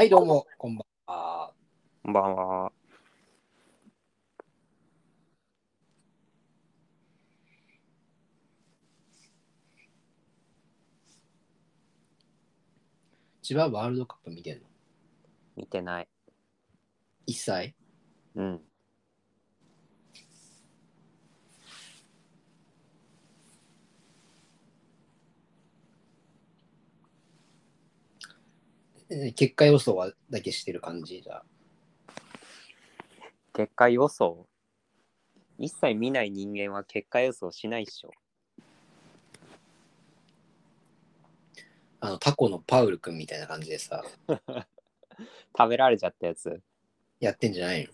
[0.00, 1.52] はい、どうも、こんばんは。
[2.02, 2.72] こんばんは。
[13.42, 14.62] 千葉ワールドカップ見てんの？
[15.54, 16.08] 見てない。
[17.26, 17.74] 一切？
[18.36, 18.60] うん。
[29.34, 31.42] 結果予想はだけしてる感じじゃ。
[33.52, 34.46] 結果予想？
[35.58, 38.12] 一切見ない人間は結果予想しないっしょ。
[41.98, 44.04] あの、タコのパウルくんみたいな感じでさ、
[45.58, 46.62] 食べられちゃったやつ？
[47.18, 47.90] やってんじゃない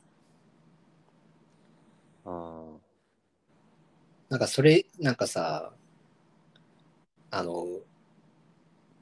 [2.25, 2.81] のうん。
[4.29, 5.73] なんかそれ、なんかさ、
[7.31, 7.67] あの、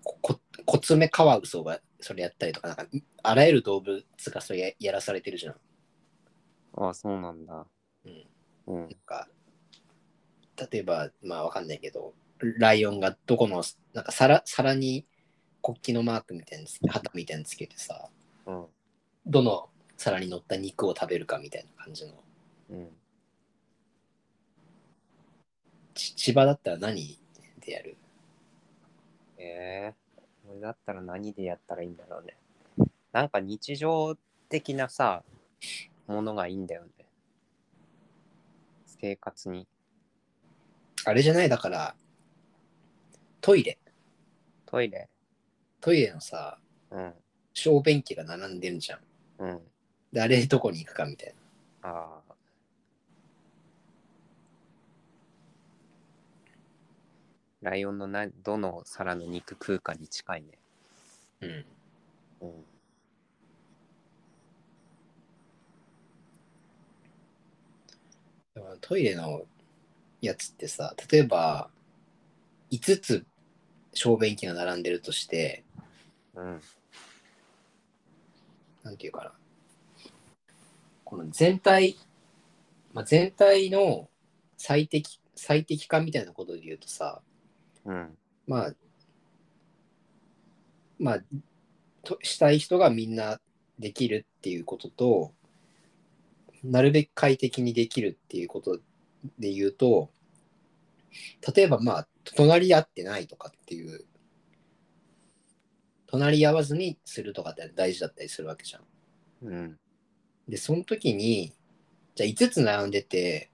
[0.02, 2.86] ここコツメカワウソがそれやったりとか、なんか、
[3.22, 5.54] あらゆる動物がそれややらされてるじゃん。
[6.76, 7.66] ああ、そうなんだ。
[8.04, 8.26] うん。
[8.66, 8.90] うんなん。
[9.06, 9.28] か、
[10.70, 12.12] 例えば、まあわかんないけど、
[12.58, 15.06] ライオンがどこの、なんか皿皿に
[15.62, 18.10] 国旗のマークみたいなのつけ旗みたいなのつけてさ、
[18.44, 18.66] うん。
[19.24, 22.12] どの皿に乗った肉を食べるかみたいな感じの。
[22.68, 22.88] うん。
[25.94, 27.18] ち千葉だったら何
[27.60, 27.96] でやる？
[29.38, 30.03] ええ
[30.54, 32.36] 俺だったら何でやったらいいんだろうね。
[33.12, 34.16] なんか日常
[34.48, 35.24] 的なさ、
[36.06, 36.90] ものがいいんだよね。
[38.86, 39.66] 生活に。
[41.06, 41.48] あれじゃない？
[41.48, 41.96] だから、
[43.40, 43.78] トイレ。
[44.66, 45.08] トイレ。
[45.80, 46.58] トイレのさ、
[46.90, 47.14] うん。
[47.52, 49.00] 小便器が並んでるじゃん。
[49.38, 49.60] うん。
[50.12, 51.34] で、あれどこに行くかみたい
[51.82, 51.88] な。
[51.90, 52.33] ああ。
[57.64, 60.48] ライオンのなどの皿の肉食うかに近いね。
[61.40, 61.50] うん。
[62.42, 62.64] うん。
[68.54, 69.46] だからトイレの
[70.20, 71.70] やつってさ、例えば、
[72.70, 73.24] 5つ
[73.94, 75.64] 小便器が並んでるとして、
[76.34, 76.60] うん。
[78.82, 79.32] なんていうかな。
[81.04, 81.96] この全体、
[82.92, 84.10] まあ、全体の
[84.58, 87.22] 最適、最適化みたいなことで言うとさ、
[87.84, 88.18] うん。
[88.46, 88.74] まあ、
[90.98, 91.20] まあ、
[92.02, 93.40] としたい人がみんな
[93.78, 95.32] できるっていうことと、
[96.62, 98.78] なるべく快適にできるっていうこと
[99.38, 100.10] で言うと、
[101.54, 104.04] 例えばまあ、隣り合ってないとかっていう、
[106.06, 108.82] 隣り合わずにするとかって大事だったりするわけじゃん。
[109.46, 109.78] うん。
[110.48, 111.52] で、その時に、
[112.14, 113.50] じゃあ5つ並んでて、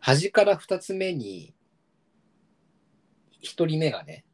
[0.00, 1.54] 端から2つ目に、
[3.42, 4.24] 1人目がね、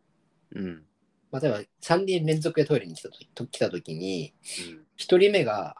[0.55, 0.84] うん。
[1.31, 4.34] まあ、例えば3人連続でトイレに来たとと来た時に、
[4.71, 4.77] うん。
[4.99, 5.77] 1人目が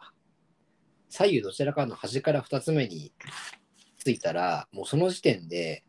[1.09, 3.13] 左右どちらかの端から2つ目に
[3.97, 5.83] ついたら、もうその時点で、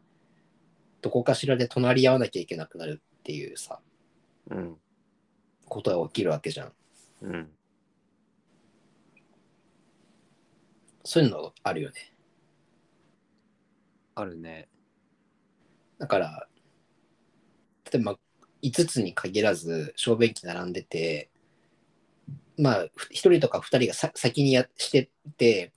[1.01, 3.81] どこかしらで隣り合わなきゃいけなくなるっていうさ、
[4.51, 4.77] うん。
[5.67, 6.73] ことが起きるわけじゃん。
[7.23, 7.51] うん。
[11.05, 12.15] そういうのあるよね。
[14.15, 14.69] あるね。
[15.99, 16.49] だから、
[17.93, 18.19] 例えば
[18.63, 21.31] 5つに限らず小便器並んでて、
[22.59, 25.73] まあ、1人とか2人がさ先にやしてて、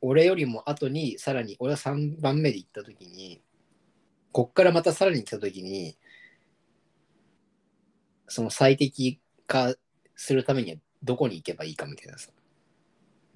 [0.00, 3.42] 俺よりも後にさらに、俺は3番目で行った時に、
[4.32, 5.96] こっからまたさらに来た時に、
[8.28, 9.74] その最適化
[10.14, 12.30] するためにはどこに行けばいいかみたいなさ、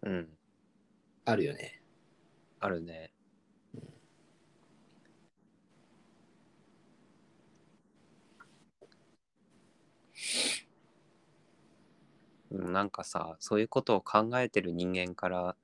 [0.03, 0.29] うん。
[1.25, 1.81] あるよね。
[2.61, 3.13] あるね。
[12.51, 15.57] なんかさ、そういうことを考えてる人間から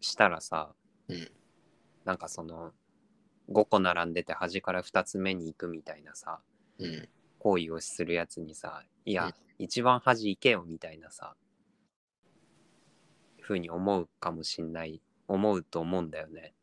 [0.00, 0.74] したらさ、
[1.08, 1.30] うん
[2.04, 2.72] なんかその
[3.50, 6.40] 5個並んでて端から2つ目に行くみたいなさ、
[6.78, 7.08] うん。
[7.38, 11.36] 行為をするやつにさ、いや、うん一番端行けよみたいなさ、
[13.40, 16.54] ふうに思うかもしんない、思うと思うんだよね。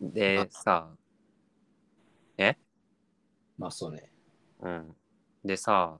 [0.00, 0.90] でさ、
[3.56, 4.12] まあそうね。
[4.60, 4.96] うん。
[5.44, 5.98] でさ、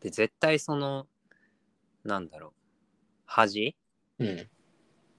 [0.00, 1.06] で、絶対その、
[2.04, 2.52] なんだろう、
[3.26, 3.76] 端？
[4.18, 4.50] うん。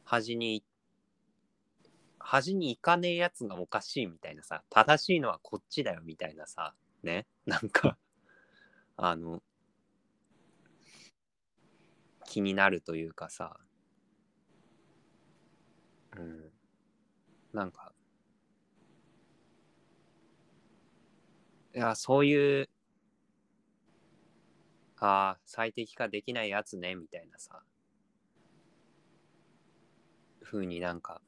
[0.04, 0.64] 端に、
[2.20, 7.98] 端に行かねえやつがおかしいみたいなさ、正しいのはこっちだよみたいなさ、ね、なんか、
[8.98, 9.42] あの、
[12.26, 13.58] 気になるというかさ、
[16.18, 16.52] うん、
[17.54, 17.95] なんか、
[21.76, 22.70] いや、そういう、
[24.98, 27.62] ああ、最適化できないやつね、みたいなさ、
[30.42, 31.22] 風になんか、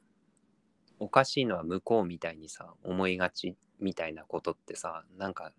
[0.98, 5.52] おかしいのは向こうみたいにさ、思いがちみたいなことってさ、なんか、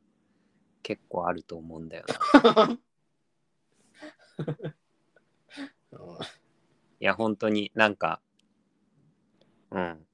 [0.82, 2.06] 結構あると思うんだよ
[2.44, 2.80] な。
[7.00, 8.22] いや、本当になんか、
[9.70, 10.08] うん。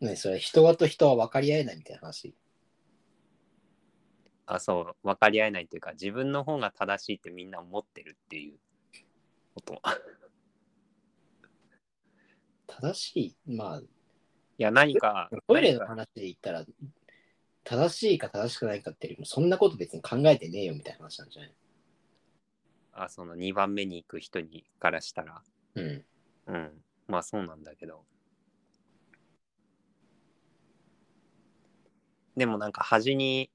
[0.00, 2.36] ねそれ人と人は分かり合えないみたいな話。
[4.52, 8.58] あ、そう、分かり合えないっていうか、自分の方が正しいってみんな思ってるっていう
[9.54, 9.80] こと。
[12.66, 13.86] 正しい、まあ、い
[14.58, 16.64] や、何か、トイレの話で言ったら、
[17.62, 21.54] 正しいか正しくないかっていうよりも、そんなこと別に考えてねえよみたいな話なんじゃない？
[22.92, 25.42] あ、その2番目に行く人にからしたら、
[25.76, 26.04] うん。
[26.46, 26.84] うん。
[27.06, 28.04] まあそうなんだけど。
[32.36, 33.50] でもなんか端にい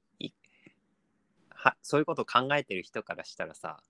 [1.65, 3.81] はそういうこと考えてる人からしたらさ、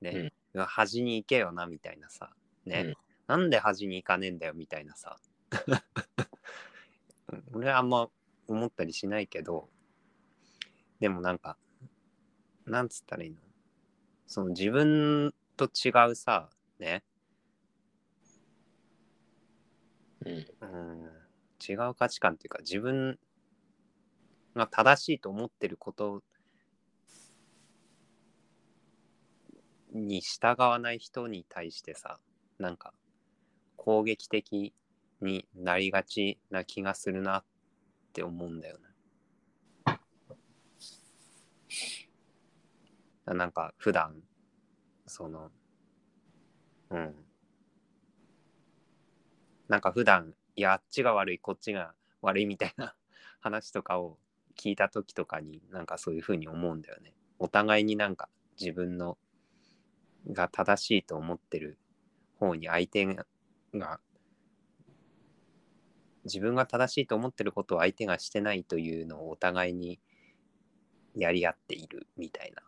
[0.00, 2.30] ね、うわ端に行けよなみたいなさ、
[2.64, 2.94] ね、うん。
[3.26, 5.18] なんで端に行かねえんだよみたいなさ。
[7.32, 7.44] うん。
[7.54, 8.08] 俺はあんま
[8.46, 9.68] 思ったりしないけど、
[11.00, 11.58] でもなんか、
[12.66, 13.38] なんつったらいいの？
[14.28, 17.02] その自分と違うさ、ね、
[20.24, 20.46] うん。
[20.60, 21.10] うん。
[21.68, 23.18] 違う価値観っていうか自分
[24.54, 26.22] が正しいと思ってること
[29.94, 32.18] に従わない人に対してさ
[32.58, 32.92] なんか
[33.76, 34.74] 攻撃的
[35.20, 37.44] になりがちな気がするなっ
[38.12, 38.84] て思うんだよね。
[43.26, 44.16] なんか普段
[45.06, 45.50] その
[46.90, 47.14] うん
[49.68, 52.94] なんか普段いやあっちが悪いこっちが悪いみたいな
[53.40, 54.18] 話とかを
[54.56, 57.14] 聞いた時とかになんかそういうふうに思うんだよね。
[57.38, 59.18] お互いになんか自分の
[60.30, 61.78] が正しいと思ってる
[62.38, 63.06] 方に相手
[63.74, 64.00] が
[66.24, 70.00] 自分が正しいと思ってることを相手がしてないというのをお互いに
[71.14, 72.62] やり合っているみたいな。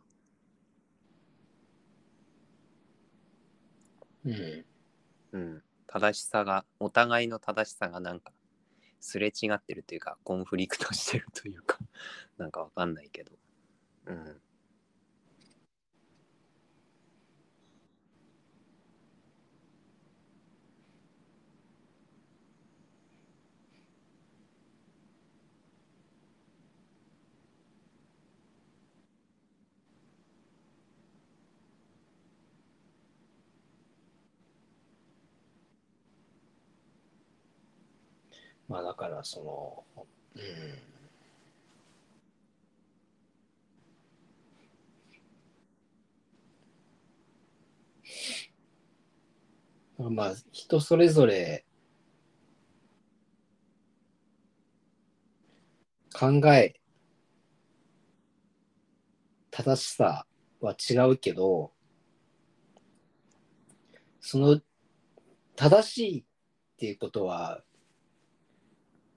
[4.26, 4.64] うん。
[5.32, 8.32] うん、正しさがお互いの正しさがなんか
[9.00, 11.78] すれ違ってるというかコンフリクトしてるというか
[12.38, 13.32] なんかわかんないけど
[14.06, 14.40] うん
[38.68, 40.04] まあだから、その、
[49.98, 50.14] うん。
[50.14, 51.64] まあ、人それぞれ
[56.12, 56.74] 考え、
[59.50, 60.26] 正しさ
[60.60, 61.72] は違うけど、
[64.20, 64.60] その
[65.56, 66.24] 正しいっ
[66.78, 67.62] ていうことは、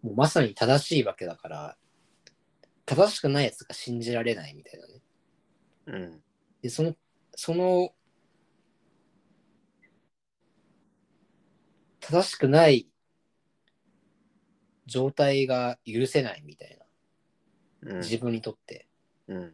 [0.01, 1.77] もうまさに正しいわけだから、
[2.85, 5.01] 正しくないやつが信じられないみたいなね。
[5.87, 6.23] うん
[6.61, 6.95] で、その、
[7.35, 7.93] その、
[11.99, 12.87] 正しくない
[14.85, 16.77] 状態が許せないみたい
[17.81, 18.87] な、うん自分にとって。
[19.27, 19.53] うん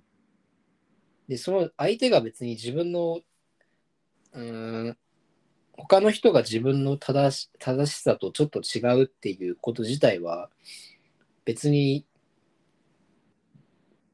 [1.28, 3.20] で、その相手が別に自分の、
[4.34, 4.98] うーん、
[5.78, 10.50] 他の人が自分の正し正しさとちょっと違うっていうこと自体は、
[11.44, 12.06] 別に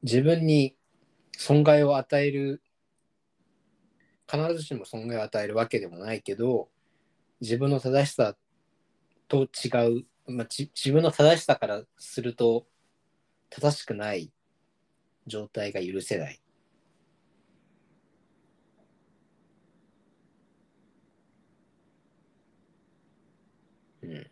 [0.02, 0.76] 自分に
[1.36, 2.62] 損害を与える、
[4.30, 6.68] 必ずしも損害を与えるわけでもないけど、
[7.40, 8.36] 自分の正しさ
[9.28, 12.66] と違う、まあ、じ自分の正しさからすると
[13.50, 14.30] 正しくない
[15.26, 16.40] 状態が許せない。
[24.02, 24.26] うん。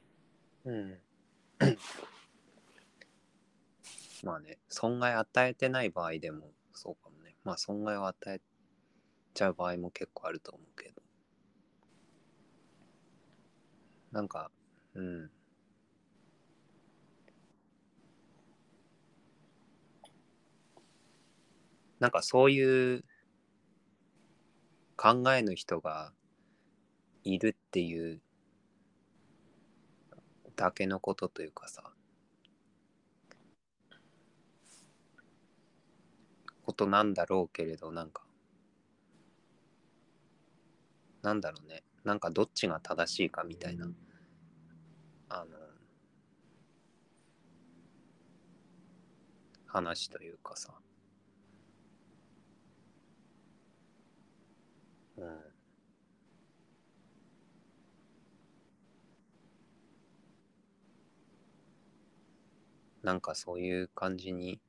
[0.65, 0.99] うん。
[4.23, 7.35] まあね損害与えてない場合でもそうかもね。
[7.45, 8.41] まあ損害を与え
[9.35, 11.03] ちゃう場合も結構あると思うけど。
[14.13, 14.51] なんか
[14.95, 15.31] うん。
[21.99, 23.05] なんかそういう
[24.97, 26.13] 考えの人が
[27.25, 28.21] いるっていう
[30.61, 31.83] だけのことというかさ。
[36.67, 38.25] ことなんだろうけれどなんか。
[41.23, 41.83] なんだろうね。
[42.05, 43.89] なんかどっちが正しいかみたいな。
[45.31, 45.57] あの。
[49.67, 50.75] 話というかさ。
[55.17, 55.50] うん。
[63.03, 64.61] なんかそういう感じに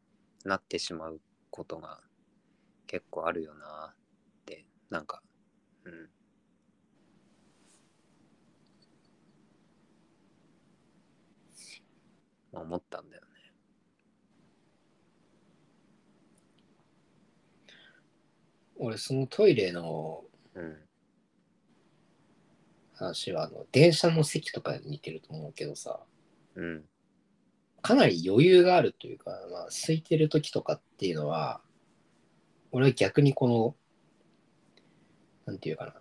[0.46, 1.20] なってしまう
[1.50, 2.00] ことが
[2.88, 3.96] 結構あるよなっ
[4.46, 5.22] てなんか
[5.86, 6.10] うん。
[12.54, 13.28] 思ったんだよね。
[18.78, 20.78] 俺、そのトイレのうん。
[22.94, 26.02] 話は、あの、電車の席とかに似てると思うけどさ、
[26.56, 26.91] うん
[27.82, 31.62] かなり余裕があるというか、まあ、空いてる時とかっていうのは、
[32.72, 33.76] 俺は逆にこの、
[35.46, 35.94] なんていうかな。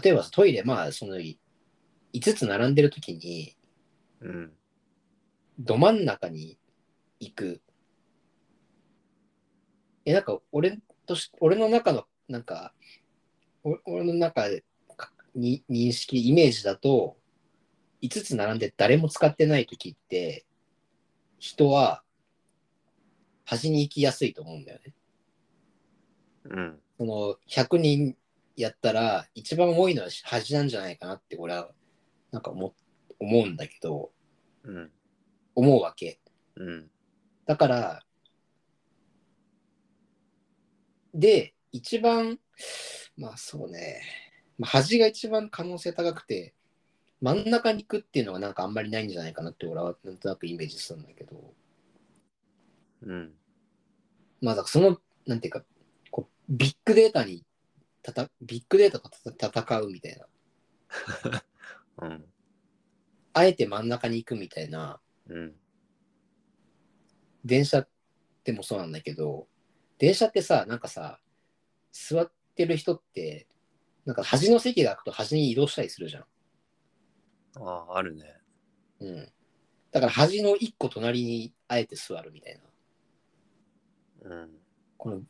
[0.00, 1.36] 例えばトイレ、まあ、その5
[2.12, 3.56] つ並んでる時に、
[4.20, 4.52] うん
[5.58, 6.58] ど真ん中に
[7.18, 7.62] 行く。
[10.04, 12.74] え、なんか俺とし、俺の中の、なんか、
[13.64, 14.48] お俺の中
[15.34, 17.16] に認識、イメージだと、
[18.08, 20.44] 5つ並んで誰も使ってない時って、
[21.38, 22.02] 人は
[23.44, 24.94] 端に行きやすいと思うんだよね。
[26.44, 28.16] うんその100人
[28.56, 31.68] やったら一番多いのは端なんじゃないかなって俺は
[32.30, 32.74] なんか思
[33.18, 34.10] 思うんだけど、
[34.64, 34.90] うん
[35.54, 36.20] 思うわけ。
[36.56, 36.90] うん
[37.46, 38.02] だから、
[41.14, 42.40] で、一番、
[43.16, 44.02] まあそうね、
[44.58, 46.55] まあ、端が一番可能性高くて、
[47.20, 51.54] 真ん中に行くっていうのがなんかあんまりないんじゃないかなって俺はなんとなくイメージするんだけど、
[53.02, 53.32] うん。
[54.40, 55.64] まあその、なんていうか、
[56.10, 57.44] こうビッグデータに
[58.02, 59.10] たた、ビッグデータと
[59.50, 61.42] 戦うみたいな、
[62.06, 62.24] うん。
[63.32, 65.56] あえて真ん中に行くみたいな、うん。
[67.44, 67.86] 電車
[68.44, 69.48] でもそうなんだけど、
[69.98, 71.20] 電車ってさ、なんかさ、
[71.92, 73.48] 座ってる人って、
[74.04, 76.26] なんか端の席が空くと端に移動したりするじゃん。
[77.56, 78.36] あああるね。
[79.00, 79.32] うん。
[79.90, 82.60] だから端の一個隣にあえて座るみたい
[84.22, 84.30] な。
[84.30, 84.50] うん。
[84.98, 85.22] この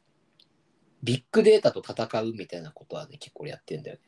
[1.03, 4.03] ビッグデータと戦うみたいなことはね、結構やってんだよね。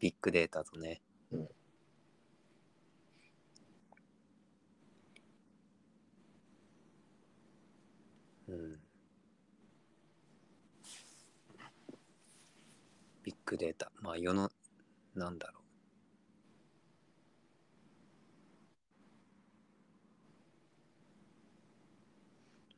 [0.00, 1.00] ビッグデータとね。
[1.30, 1.48] うん。
[8.48, 8.80] うん。
[13.22, 13.90] ビッグデータ。
[14.00, 14.50] まあ世の
[15.14, 15.66] なんだろう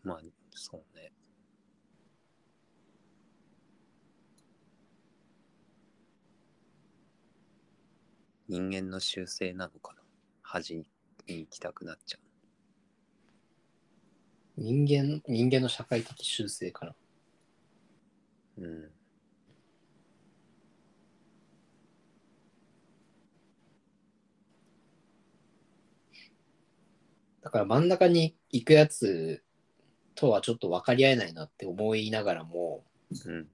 [0.02, 1.12] まあそうね。
[8.49, 10.02] 人間の習性なのかな？
[10.43, 10.87] 端に
[11.26, 12.19] 行きたくなっちゃ
[14.57, 16.95] 人間、人間の社会的習性かな。
[18.57, 18.90] ううん。
[27.43, 29.43] だから真ん中に行くやつ
[30.18, 32.84] とはちょっと分かり合えないなって思いながらも、
[33.25, 33.46] うん。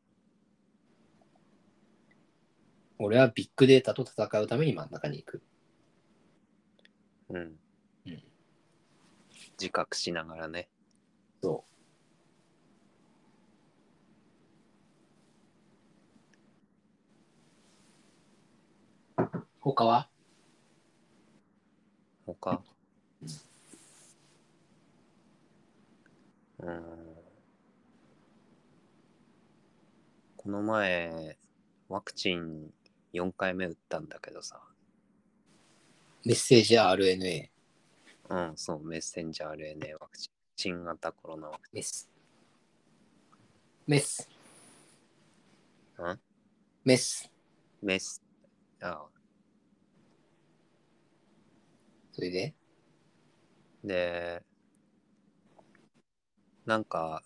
[2.99, 5.43] 俺はビッグデータと戦うために真ん中に行く。
[7.29, 7.37] うん。
[7.37, 7.41] う
[8.11, 8.23] ん。
[9.61, 10.71] 自覚しながらね。
[11.43, 11.67] そ
[19.61, 20.09] 他は？
[22.27, 22.74] 他？
[26.65, 26.83] うん
[30.37, 31.37] この前
[31.89, 32.71] ワクチン
[33.13, 34.61] 4回目打ったんだけどさ
[36.25, 37.49] メッセージや RNA。
[38.31, 42.09] うんそうメッセンジャー RNA ワクチン新型コロナワクメス。
[43.87, 44.27] メス。
[45.97, 46.21] チンん？
[46.85, 47.31] メス。
[47.83, 48.23] メス
[48.81, 49.05] あ
[52.13, 52.55] それで？
[53.83, 54.43] で
[56.67, 57.23] なんか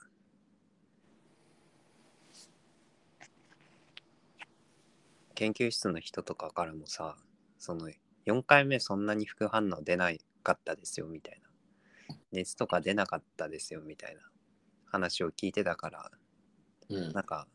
[5.34, 7.16] 研究室の人とかからもさ
[7.58, 7.88] その
[8.26, 10.10] 4回目そんなに副反応出な
[10.42, 11.48] かったですよみたいな。
[12.32, 14.20] 熱とか出なかったですよみたいな。
[14.84, 16.10] 話を聞いてたから。
[16.90, 17.12] うん。
[17.12, 17.46] なんか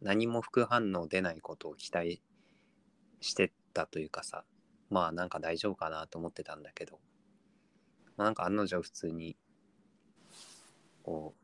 [0.00, 2.22] 何も副反応出ないことを期待
[3.20, 4.44] してたというかさ。
[4.90, 7.00] まあなんか大丈夫かなと思ってたんだけど、
[8.16, 9.36] まあ、なんか案の定普通に
[11.04, 11.40] こう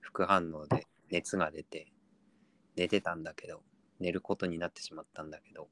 [0.00, 1.86] 副反応で熱が出て
[2.76, 3.62] 寝てたんだけど、
[4.00, 5.68] 寝ることになってしまったんだけど、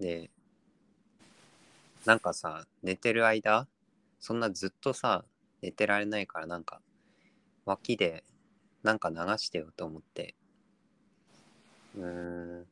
[0.00, 0.30] で、
[2.06, 3.68] なんかさ、寝てる間、
[4.18, 5.24] そんなずっとさ、
[5.60, 6.80] 寝てられないからなんか、
[7.66, 8.24] 脇で
[8.82, 10.34] なんか流してよと思って、
[11.96, 12.04] うー
[12.62, 12.66] ん、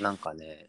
[0.00, 0.68] なんかね、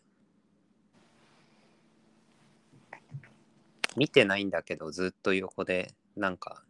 [3.97, 6.64] 見てないんだけど、ずっと横で、なんか、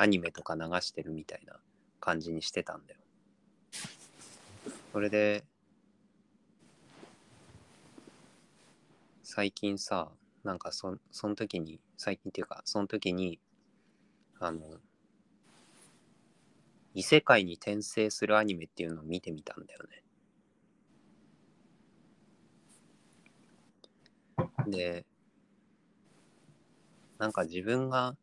[0.00, 1.58] アニメとか流してるみたいな
[1.98, 3.00] 感じにしてたんだよ。
[4.92, 5.44] それで、
[9.24, 10.12] 最近さ、
[10.44, 13.40] なんかそその時に、最近っていうか、その時に、
[14.38, 14.60] あの、
[16.94, 19.80] 異世界に転生するアニメっていうのを見てみたんだよ
[24.64, 24.70] ね。
[24.70, 25.04] で、
[27.18, 28.16] なんか自分が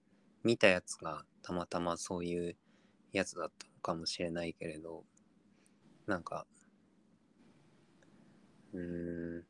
[0.45, 2.55] 見たやつがたまたまそういう
[3.11, 5.03] やつだったのかもしれないけれど、
[6.07, 6.47] なんか、
[8.73, 9.43] うん、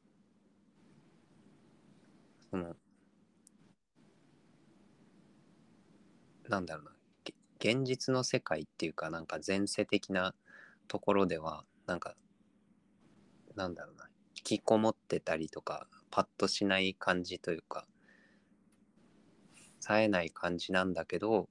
[2.51, 2.75] その、
[6.49, 6.91] なんだろうな、
[7.59, 10.35] 現実の世界っていうか、なんか前世的な
[10.89, 12.17] ところでは、なんか、
[13.55, 17.87] なんだろうな、引きこもってたりとか、パッとしない感じというか、
[19.79, 21.47] 冴えない感じなんだけど、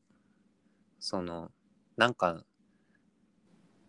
[1.07, 1.53] その、
[1.99, 2.47] なんか、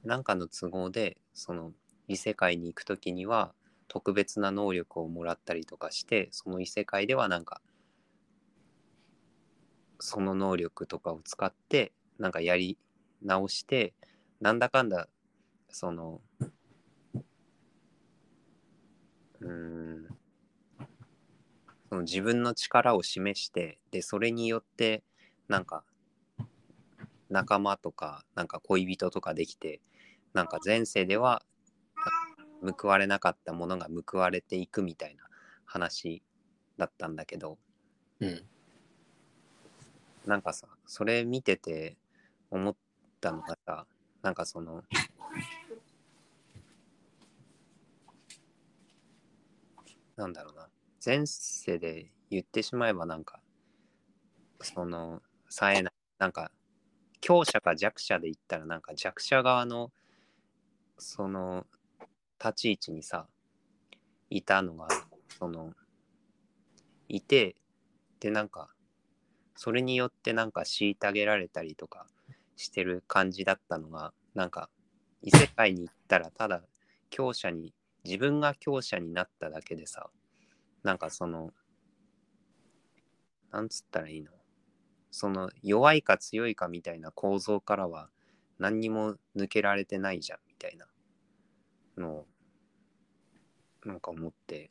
[0.03, 1.71] なんかの都合で、その、
[2.09, 3.55] 異世界に行くときには、
[3.87, 7.61] 特別な能力をもらったりとかして、その異世界ではなんか、
[9.97, 12.77] その能力とかを使って、なんかやり
[13.21, 13.93] 直して、
[14.41, 15.07] なんだかんだ、
[15.69, 16.19] その、
[19.39, 20.07] うん、
[21.87, 25.01] その自分の力を示して、で、それによって、
[25.47, 25.85] なんか、
[27.35, 29.81] 仲間とか、なんか恋人とかできて、
[30.33, 31.43] なんか前世では
[32.79, 35.25] 報われなかったものが報われていくみたいな
[35.65, 36.23] 話
[36.77, 37.57] だったんだけど、
[38.21, 38.41] うん。
[40.25, 41.97] なんかさ、それ見てて
[42.49, 42.75] 思っ
[43.19, 43.85] たのがさ、
[44.21, 44.83] なんかその、
[50.15, 50.69] なんだろうな、
[51.05, 53.41] 前世で言ってしまえばなんか、
[54.61, 56.49] その、冴えない、なんか、
[57.21, 59.91] 強者か弱者で言ったらなんか弱者側の、
[60.97, 61.65] その、
[62.39, 63.27] 立ち位置にさ、
[64.29, 64.87] いたのが、
[65.39, 65.73] その、
[67.07, 67.55] いて、
[68.19, 68.69] で、なんか、
[69.55, 72.07] それによってなんか虐げられたりとか
[72.57, 74.69] してる感じだったのが、なんか、
[75.21, 76.61] 異世界に行ったらただ
[77.09, 77.73] 強者に、
[78.03, 80.09] 自分が強者になっただけでさ、
[80.83, 81.51] なんかその、
[83.51, 84.34] なんつったらいいの？
[85.15, 88.09] その弱いか強いかみたいな構造からは
[88.59, 90.87] 何にも抜けられてないじゃんみたいな
[91.97, 92.25] のを
[93.85, 94.69] なんか思って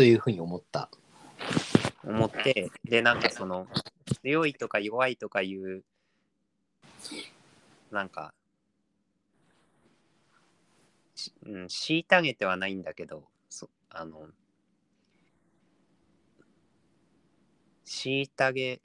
[0.00, 0.88] というふうに思った。
[2.02, 3.66] 思ってでなんかその
[4.22, 5.84] 強いとか弱いとかいう
[7.90, 8.32] なんか
[11.14, 14.28] しうん虐げてはないんだけどそあの
[17.84, 18.80] 虐げ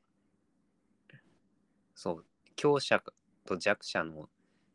[1.95, 2.25] そう
[2.57, 3.01] 強者
[3.45, 4.27] と弱者の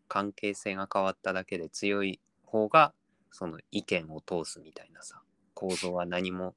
[0.09, 2.95] 関係性が変わっただけで強い方が
[3.31, 5.21] その意見を通すみたいなさ
[5.61, 6.55] 構造は何も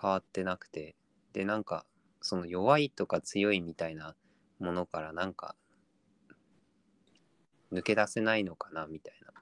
[0.00, 0.96] 変わってなくて
[1.34, 1.84] でなんか
[2.22, 4.14] その弱いとか強いみたいな
[4.60, 5.56] ものからなんか
[7.70, 9.34] 抜け出せないのかなみたいな。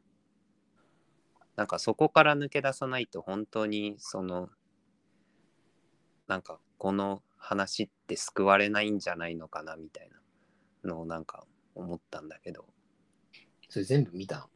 [1.55, 4.51] なんかそこから抜け出さないと本当にその
[6.27, 10.11] なんかこの話って救われないんじゃないのかなみたい
[10.83, 12.67] なのをなんか思ったんだけど。
[13.69, 14.49] それ全部見た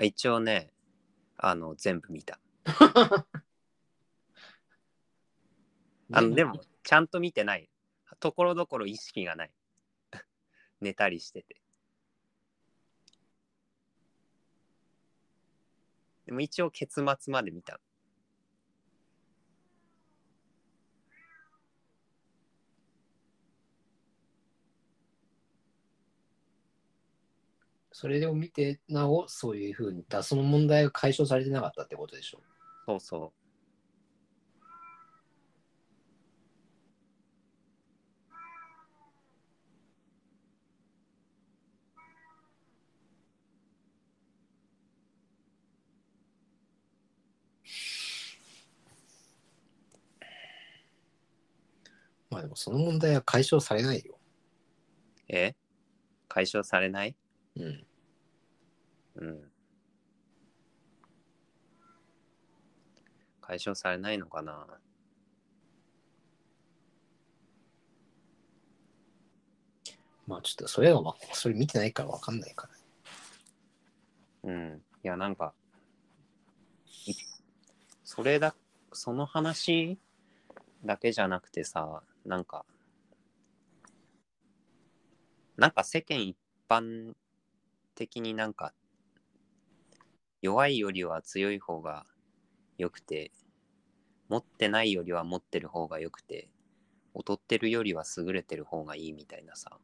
[0.00, 0.70] 一応ね
[1.36, 2.38] あの全部見た
[6.12, 7.70] あのでもちゃんと見てない。
[8.18, 9.50] ところどころ意識がない。
[10.80, 11.60] 寝たりしてて。
[16.26, 17.80] でも一応結末まで見た
[28.00, 32.40] それを見てなおそういうふうにだその問題が解消されてなかったってことでしょ
[32.86, 33.34] そうそ
[52.30, 54.16] うまあでもその問題は解消されないよ。
[55.28, 55.54] え？
[56.28, 57.14] 解消されない？
[57.56, 57.86] うん。
[59.16, 59.50] うん。
[63.40, 64.66] 解消されないのかな？
[70.26, 72.68] まあちょっとそれはわそれ見てないからわかんないか
[74.44, 74.50] ら。
[74.50, 74.82] うん。
[75.02, 75.52] いや、なんか、
[77.06, 77.14] い
[78.04, 78.54] それだ、
[78.92, 79.98] その話
[80.84, 82.64] だけじゃなくてさ、なんか、
[85.56, 86.36] なんか世間一
[86.68, 87.14] 般
[87.94, 88.72] 的になんか、
[90.42, 92.06] 弱いよりは強い方が
[92.78, 93.30] 良くて、
[94.28, 96.48] 持ってないよりは持ってる方が良くて、
[97.14, 99.78] 劣ってるよりは優れてる方がいいみたいなさ、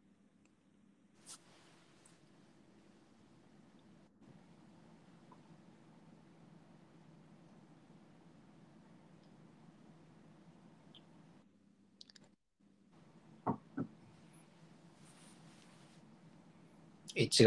[17.14, 17.46] え、違う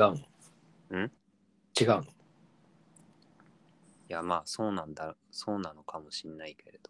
[0.91, 0.97] の？
[1.05, 1.11] ん？
[1.79, 2.18] 違うの？
[4.09, 6.89] いや、まあ、そうなんだ、そうなのかもしんないけれど。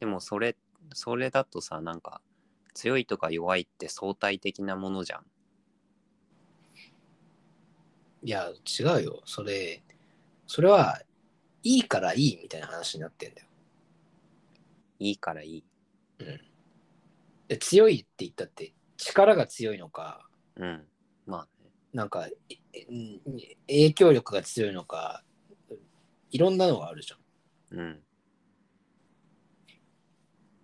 [0.00, 0.56] でも、それ、
[0.94, 2.22] それだとさ、なんか、
[2.72, 5.26] 強いとか弱いって相対的なものじゃん。
[8.22, 9.22] いや、違うよ。
[9.26, 9.82] それ、
[10.46, 11.02] それは、
[11.62, 13.46] いいからいいみたいな話になってんだよ。
[14.98, 15.64] いいからいい。
[17.48, 20.26] で強いって言ったって、力が強いのか、
[20.56, 20.86] うん。
[21.26, 21.70] まあね。
[21.92, 23.20] なんか、ええうん
[23.66, 25.22] 影響力が強いのか、
[26.30, 27.16] いろんなのがあるじゃ
[27.74, 27.78] ん。
[27.78, 28.02] うん。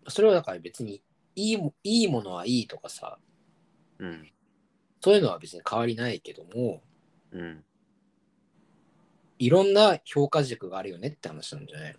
[0.08, 1.02] それはだから別に
[1.34, 3.18] いいもいいものはいいとかさ、
[3.98, 4.30] うん。
[5.02, 6.82] そういうのは別に変わりないけども、
[7.32, 7.64] うん。
[9.38, 11.96] いろんな評価軸があるよねって話なんじゃない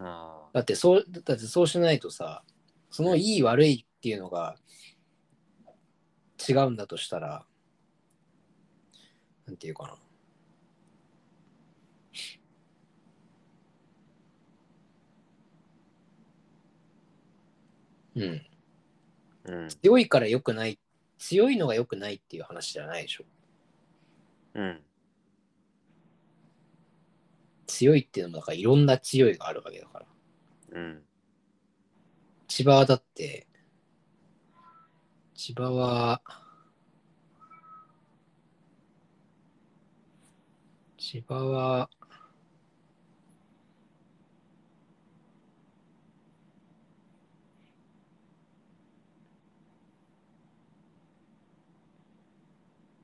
[0.00, 0.48] あ。
[0.52, 2.42] だってそう、だってそうしないとさ、
[2.90, 4.56] そのいい悪いっていうのが
[6.48, 7.44] 違うんだとしたら、
[9.46, 9.96] なんていうかな。
[18.22, 19.62] うん。
[19.62, 19.68] うん。
[19.68, 20.78] 強いから良くない、
[21.18, 23.24] 強いのが良くないっていう話じゃないでしょ。
[24.54, 24.84] うん。
[27.66, 30.06] 強いっていうのも、だからいろんな強いがあるわけだから。
[30.72, 31.02] うん。
[32.48, 33.46] 千葉はだって、
[35.34, 36.22] 千葉は、
[40.96, 41.90] 千葉は、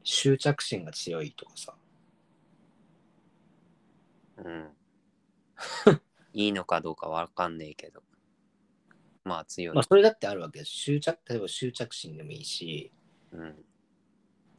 [0.04, 1.74] 執着心が強いとかさ、
[4.36, 4.70] うん。
[6.32, 8.02] いいのかどうかわかんねえけど。
[9.24, 9.74] まあ、強い。
[9.74, 10.70] まあそれだってあるわけです。
[10.70, 12.92] 執着、例えば執着心でもいいし、
[13.32, 13.64] うん。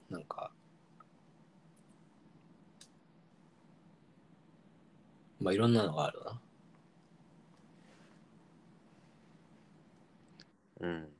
[0.09, 0.51] なんか、
[5.39, 6.41] まあいろんなのがあるな。
[10.81, 11.14] うん。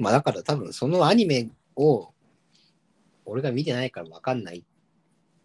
[0.00, 2.14] まあだから多分そのアニメを
[3.26, 4.64] 俺が見てないから分かんない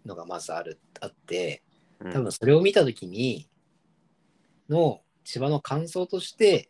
[0.05, 1.61] のがまずあるあって
[1.99, 2.13] うん。
[2.13, 3.49] 多分それを見た時に
[4.69, 6.69] の千葉の感想として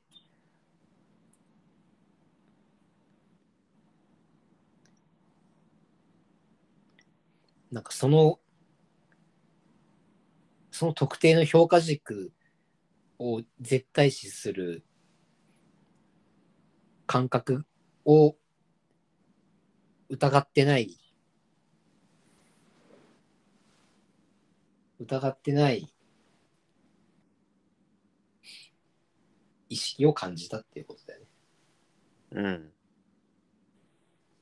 [7.71, 8.39] なんかその
[10.71, 12.33] その特定の評価軸
[13.19, 14.83] を絶対視する
[17.05, 17.65] 感覚
[18.05, 18.35] を
[20.09, 20.97] 疑ってない
[24.99, 25.93] 疑ってない
[29.69, 31.27] 意識を感じたっていうことだよね。
[32.31, 32.71] うん。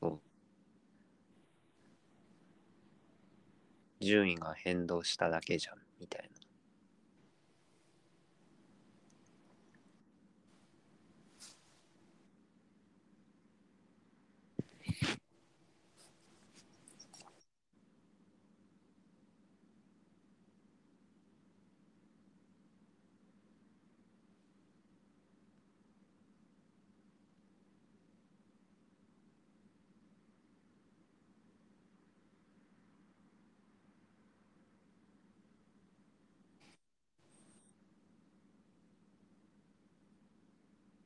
[0.02, 0.22] そう。
[4.00, 6.43] 順位が変動しただけじゃん、みたいな。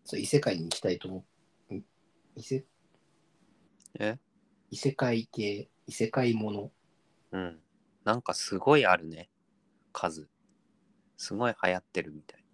[0.10, 1.26] そう異世界に行きたいと思
[1.70, 1.76] う。
[1.76, 1.84] ん
[2.38, 2.66] 異世
[4.00, 4.18] え？
[4.72, 6.72] 異世界系、異世界もの。
[7.34, 7.60] うん。
[8.06, 9.30] なんかすごいあるね。
[9.92, 10.30] 数。
[11.18, 12.46] すごい流行ってるみたい。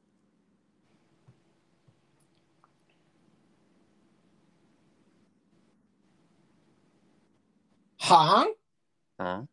[7.99, 8.47] は
[9.19, 9.47] あ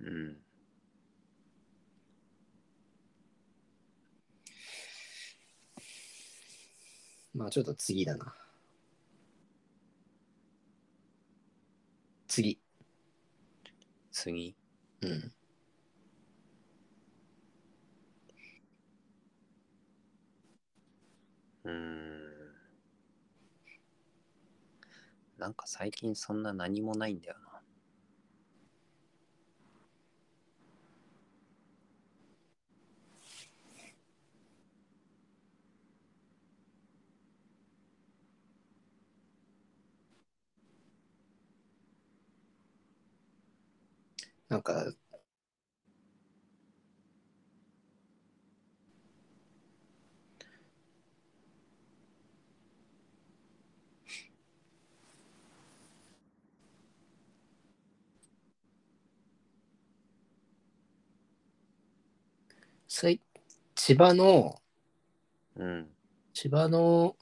[0.00, 0.06] うん？
[0.06, 0.45] うん。
[7.36, 8.34] まあちょっと次だな。
[12.28, 12.58] 次。
[14.10, 14.54] 次。
[15.02, 15.32] うん。
[21.64, 22.56] うーん。
[25.38, 27.45] なんか最近そんな何もないんだよな。
[44.66, 44.84] か、
[62.88, 63.20] さい
[63.76, 64.60] 千葉の、
[65.54, 65.88] うん。
[66.34, 67.16] 千葉の、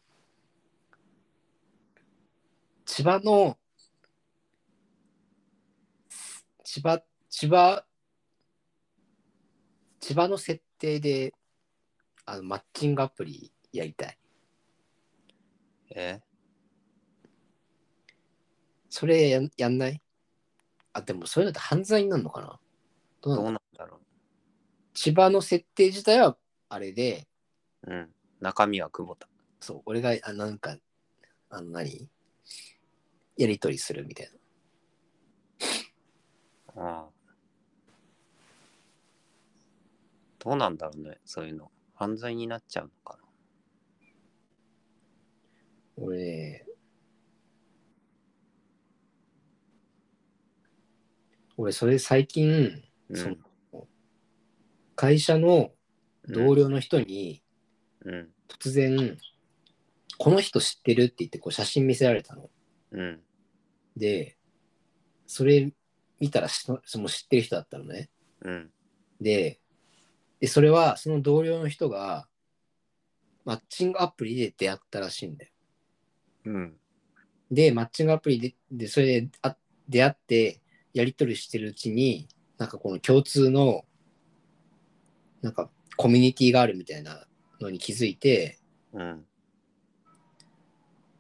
[2.87, 3.59] 千葉の、
[6.63, 7.03] 千葉、
[7.37, 7.85] 千葉、
[9.99, 11.35] 千葉の設定で、
[12.27, 14.19] あの、マッチングアプリやりたい。
[15.97, 16.21] え？
[18.89, 20.01] それやんやんない？
[20.93, 22.61] あ、でもそれだって犯罪になるのかな？
[23.21, 23.99] どうなどうのなんだろ
[24.95, 26.37] 千葉の設定自体は
[26.69, 27.27] あれで、
[27.89, 27.91] う。
[27.91, 28.15] うん。
[28.39, 29.27] 中身は久保田。
[29.59, 30.77] そう、俺が、あなんか、
[31.51, 32.09] あの何？
[33.37, 34.31] やりとりするみたい
[36.77, 36.81] な。
[36.81, 37.24] ああ。
[40.45, 41.71] どうなんだろうね、そういうの。
[41.95, 43.19] 犯罪になっちゃうのか
[45.97, 46.67] 俺ね、
[51.57, 53.21] 俺それ最近、な。
[53.21, 53.37] その
[54.97, 55.71] 会社の
[56.29, 57.43] 同僚の人に
[58.05, 58.29] うん。
[58.49, 59.17] 突然、
[60.19, 62.51] この人知ってるって言ってこう写真見せられたの。
[62.93, 63.21] うん。
[63.97, 64.37] で、
[65.27, 65.73] それ
[66.21, 68.11] 見たらしその知ってる人だったのね。
[68.43, 68.71] うん。
[69.21, 69.61] で
[70.45, 72.29] で、それはその同僚の人が
[73.47, 75.51] マッチングアプリで出会ったらしいんだよ。
[76.45, 76.77] うん。
[77.51, 79.57] で、マッチングアプリで、でそれであ
[79.89, 80.61] 出会って
[80.93, 82.29] やり取りしてるうちに、
[82.59, 83.87] なんかこの共通の、
[85.41, 87.27] なんかコミュニティがあるみたいな
[87.59, 88.59] のに気づいて、
[88.93, 89.25] うん。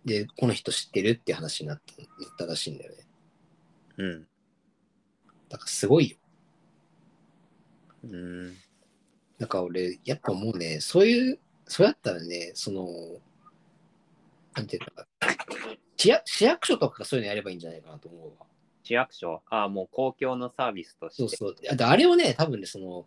[0.04, 2.98] で、この人知ってるって話になったなったらしいんだよね。
[3.96, 4.26] うん。
[5.48, 6.18] だからすごいよ。
[8.02, 8.56] うん。
[9.38, 12.86] だから俺、やっぱもうね、そういう、そうやったらね、その、
[14.54, 15.06] なんていうか、
[15.96, 18.46] 市役市役所とかがそういうのやればいいんじゃないかなと思うわ。
[18.84, 19.42] 市役所？
[19.48, 21.22] ああ、もう公共のサービスとして。
[21.22, 21.56] そうそう。
[21.70, 23.06] あとあれをね、多分ね、その、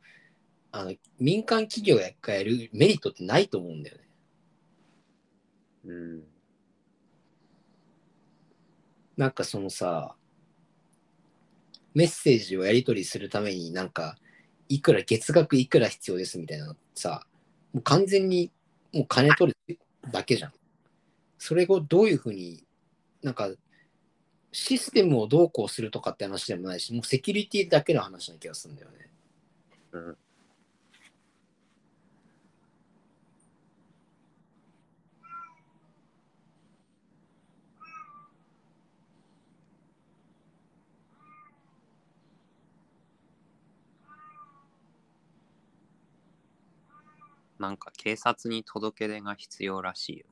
[0.71, 4.03] あの民間企業がやるメリットってないと思うんだよね。
[5.85, 6.23] うん。
[9.15, 10.15] なんかそのさ、
[11.93, 14.17] メッセージをやり取りするためになんか、
[14.69, 17.25] いくら月額いくら必要ですみたいなさ、
[17.73, 18.51] もう完全に
[18.93, 19.79] もう金取る
[20.11, 20.53] だけじゃん。
[21.37, 22.63] それをどういうふうに、
[23.21, 23.49] なんか、
[24.51, 29.09] システムをどうこうするとかって話でもないし、もうセキュリティだけの話な気がするんだよね。
[29.91, 30.17] うん。
[47.59, 50.25] なんか警察に届け出が必要らしいよ。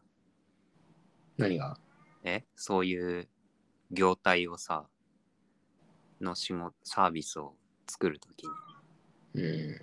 [1.37, 1.77] 何が？
[2.23, 2.45] え？
[2.55, 3.27] そういう
[3.91, 4.85] 業態をさ、
[6.21, 7.55] の仕事、サービスを
[7.87, 8.45] 作るとき
[9.33, 9.43] に。
[9.43, 9.79] うん。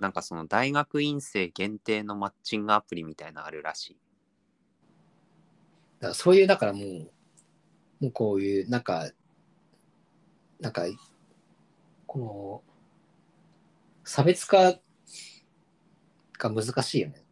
[0.00, 3.96] なんかその大学院生限定のマッチングアプリみたいなのあるらしい。
[6.00, 7.10] だからそういう、だからもう、
[8.00, 9.10] もうこういう、なんか、
[10.58, 10.84] なんか、
[12.06, 12.69] この、
[14.10, 14.80] 差別化
[16.36, 17.24] が難しいよね。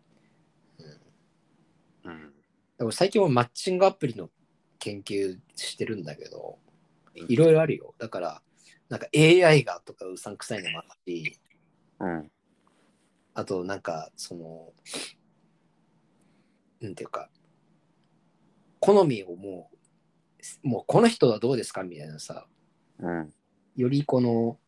[2.04, 2.32] うん。
[2.78, 4.30] でも最近もマッチングアプリの
[4.78, 6.60] 研究してるんだけど、
[7.16, 7.96] いろいろあるよ。
[7.98, 8.42] だから、
[8.88, 11.40] なんか AI がとかうさんくさいのもあるし、
[11.98, 12.30] うん。
[13.34, 14.72] あとなんか、その、
[16.80, 17.28] なんていうか、
[18.78, 19.68] 好みをも
[20.62, 22.46] う、もうこの人はどうですかみたいなさ、
[23.00, 23.34] うん。
[23.74, 24.60] よりこの、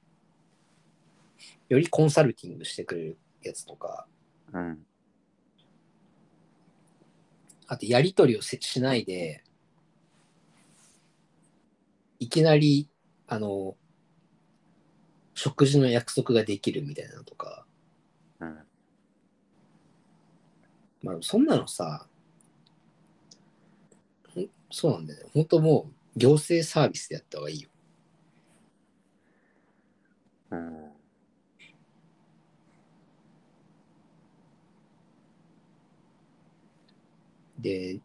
[1.68, 4.07] よりコンサルティングしてくれるやつとか、
[4.53, 4.87] うん。
[7.66, 9.44] あとやり取りをせしないで、
[12.18, 12.88] いきなり、
[13.26, 13.76] あの、
[15.35, 17.64] 食事の約束ができるみたいなのとか、
[18.40, 18.59] うん。
[21.03, 22.07] まあ、そんなのさ、
[24.70, 25.31] そうなんだよね。
[25.35, 27.68] 本当もう行政サービスでやった方がいいよ。
[30.50, 30.89] うん。
[37.61, 38.01] で、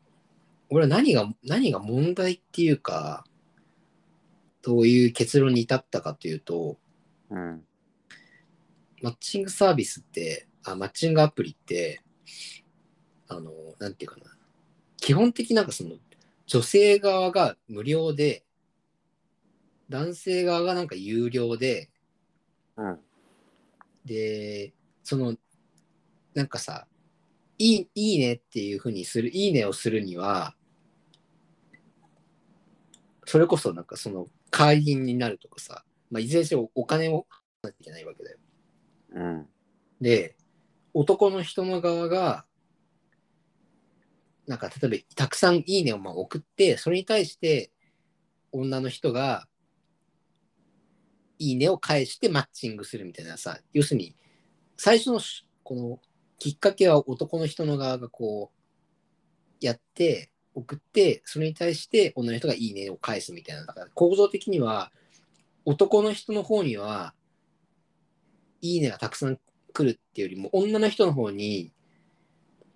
[0.70, 3.26] 俺は何が、何が問題っていうか、
[4.62, 6.78] どういう結論に至ったかというと、
[7.30, 7.64] うん。
[9.02, 12.02] マッチングサービスって、あ、マッチングアプリって、
[13.28, 14.36] あの、なんていうかな。
[14.98, 15.98] 基本的なんかその、
[16.48, 18.44] 女性側が無料で、
[19.90, 21.90] 男性側がなんか有料で、
[22.78, 23.00] うん。
[24.04, 25.36] で、その、
[26.34, 26.88] なんかさ、
[27.58, 30.56] いいいいねっていうふうにする、いいねをするには、
[33.26, 37.26] それこそなんかその会員になるとかさ、まあ、いずれにせよお金を払わ
[37.64, 38.38] なきゃいけないわけだよ。
[39.14, 39.48] うん。
[40.00, 40.36] で、
[40.94, 42.46] 男の人の側が、
[44.48, 47.72] なんか例えばたくさんいいねをまあ送って、それに対して
[48.52, 49.48] 女の人が
[51.40, 54.16] いいねを返してマッチングするみたいなさ、要するに
[54.78, 56.00] 最初のしこの
[56.40, 63.66] きっかけは男の人の側がこうやって送って、それに対して女の人がいいねを返すみたいな。
[63.66, 64.92] だから構造的には
[65.66, 67.14] 男の人の方には
[68.62, 69.40] いいねがたくさん
[69.74, 71.72] 来るっていうよりも女の人の方に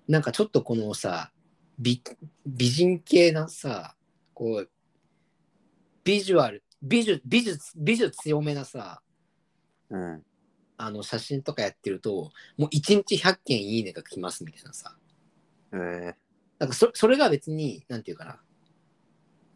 [0.08, 1.32] なんかちょっとこのさ
[1.78, 2.04] 美
[2.45, 3.95] 美人系なさ
[4.34, 4.69] こう
[6.04, 9.02] ビジュアル美術美術美術強めなさ
[9.89, 10.24] うん。
[10.82, 14.96] あの写真とかやってるともう1日100件いいねが来ますみたいなさ。
[15.74, 16.13] えー、
[16.58, 18.39] なんかそそれが別になんていうかな、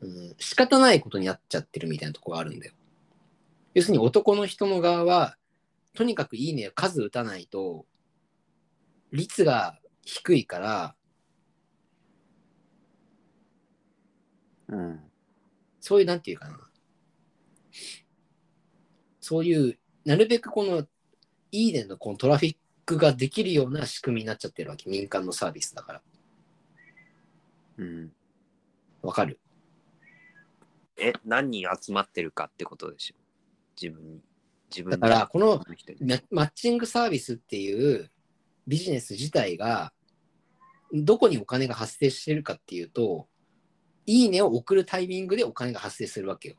[0.01, 2.73] うん、仕方ないことになっちゃってるみたいなところがあるんだよ。
[3.73, 5.37] 要するに男の人の側は
[5.93, 7.85] とにかくいいねを数打たないと
[9.13, 10.95] 率が低いから
[14.67, 14.99] うん。
[15.79, 16.59] そういうなんていうかな。
[19.21, 20.85] そういうなるべくこの
[21.53, 26.01] いいねのこのトラフィックができるような仕組みになっちゃってるわけ民間のサービスだから
[27.77, 28.11] うん。
[29.01, 29.39] わかる？
[30.97, 33.15] え、何人集まってるかってことでしょ？
[33.79, 34.21] 自分に。
[34.69, 35.63] 自分だからこの。
[36.01, 38.09] ママッチングサービスっていう
[38.67, 39.91] ビジネス自体が
[40.91, 43.27] どこにお金が発生してるかっていうと
[44.05, 46.55] いいねを送るタイミングでお金が発生するわけよ。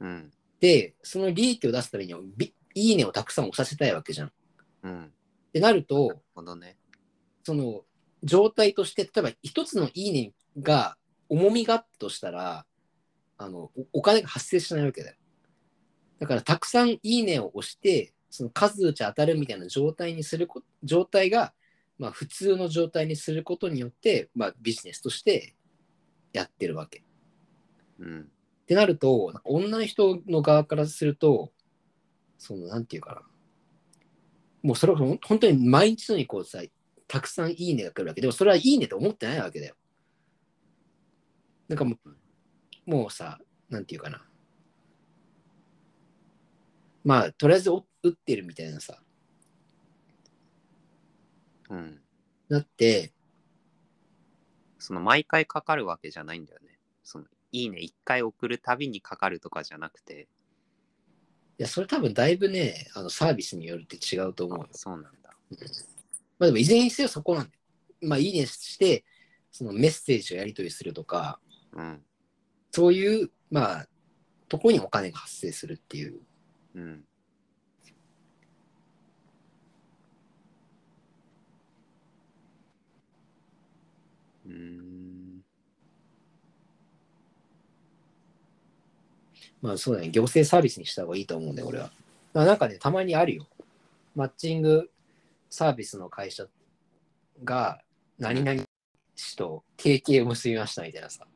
[0.00, 0.30] うん。
[0.60, 4.28] でその利益を出すためにはビいいねをたくさん押させたいわけじゃん。
[4.28, 4.30] っ
[4.84, 5.12] うん。
[5.52, 6.76] てなるとほどね。
[7.42, 7.82] その
[8.22, 10.96] 状態として例えば一つのいいねが
[11.28, 12.66] 重みがあったとしたら
[13.36, 15.16] あのおお金が発生しないわけだよ。
[16.18, 21.52] だからたくさんいいねを押してその数打ち当たるみたいな状態にするこ状態が、
[21.98, 25.54] まあ、普通の状態にすることによって、まあ、ビジネスとして
[26.32, 27.04] やってるわけ。
[28.00, 28.20] うん。
[28.20, 31.52] ってなるとなんか女の人の側からすると
[32.38, 33.22] そのなんていうかな
[34.62, 36.60] もうそれは本当に毎日のようにこうさ
[37.06, 39.74] たくさんいいねが来るわけでもそれはいいねと思ってないわけだよ
[41.68, 44.24] なんかもうもうさなんていうかな
[47.04, 49.00] まあとりあえずお打ってるみたいなさ
[51.70, 52.00] うん。
[52.48, 53.12] なって
[54.78, 56.78] その毎回かかるわけじゃないんだよね。
[57.02, 60.28] そのいいね一回送るたびにかかるとかじゃなくて。
[61.58, 65.36] いやそれ多分だいぶねあのサービスによるって違うと思うよあそうなんだ。
[66.38, 68.08] まあでもいずれにせよそこなんだよ。
[68.08, 69.04] まあいいねして、
[69.50, 71.40] そのメッセージをやり取りするとか、
[71.72, 72.00] うん。
[72.70, 73.88] そういう、まあ、
[74.48, 76.20] とこにお金が発生するっていう。
[76.74, 77.04] うん。
[84.46, 84.87] うーん。
[89.60, 91.84] まあそうだね、行政サービスにした方がいいと思うんだよ、俺は。
[91.86, 91.96] だか
[92.34, 93.46] らなんかね、たまにあるよ。
[94.14, 94.90] マッチング
[95.50, 96.46] サービスの会社
[97.44, 97.82] が、
[98.18, 98.64] 何々
[99.16, 101.26] 氏と提携を結びましたみたいなさ。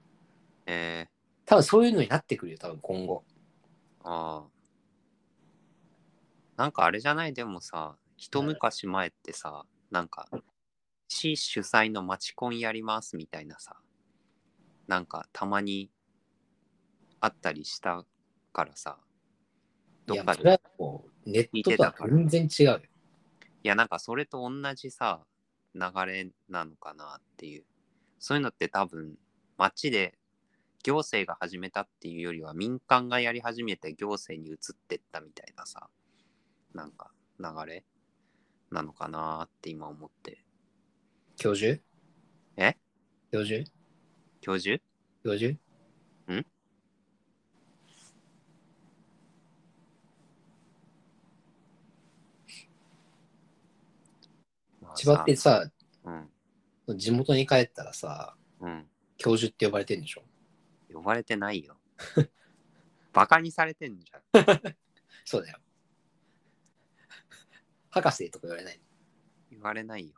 [0.66, 1.09] え
[1.45, 3.25] 多分そういうのになってくるよ、多分今後。
[4.05, 4.49] ー、ああ。
[6.57, 7.33] なんかあれじゃない？
[7.33, 10.29] でもさ、一昔前ってさ、なんか、
[11.09, 13.77] 市主催のマチコンやりますみたいなさ、
[14.87, 15.91] なんかたまに
[17.20, 18.05] あったりした
[18.53, 18.98] からさ
[20.07, 22.80] どいや、っかでそれはもうネットとは全然違うよ。
[23.64, 25.20] いやなんかそれと同じさ
[25.74, 27.64] 流れなのかなっていう。
[28.18, 29.14] そういうのって多分
[29.57, 30.14] 街で
[30.82, 35.88] 行政が始めたっていうよりは民間がやり始めて行政に移ってったみたいなさ
[36.74, 37.84] なんか流れ
[38.70, 40.44] なのかなって今思って。
[41.36, 41.80] 教授？
[42.57, 42.76] え？
[43.30, 43.64] 教授？
[44.40, 44.82] 教授？
[45.24, 45.57] 教授？
[46.28, 46.46] ん？
[54.93, 55.70] まあ千葉ってさ、
[56.05, 56.28] うん
[56.99, 58.86] 地元に帰ったらさ、うん
[59.16, 60.22] 教授って呼ばれてんでしょ？
[60.93, 61.76] 呼ばれてないよ
[63.12, 64.22] バカにされてんじゃん
[65.24, 65.59] そうだよ。
[67.90, 68.80] 博士とか言われない？
[69.51, 70.16] 言われないよ。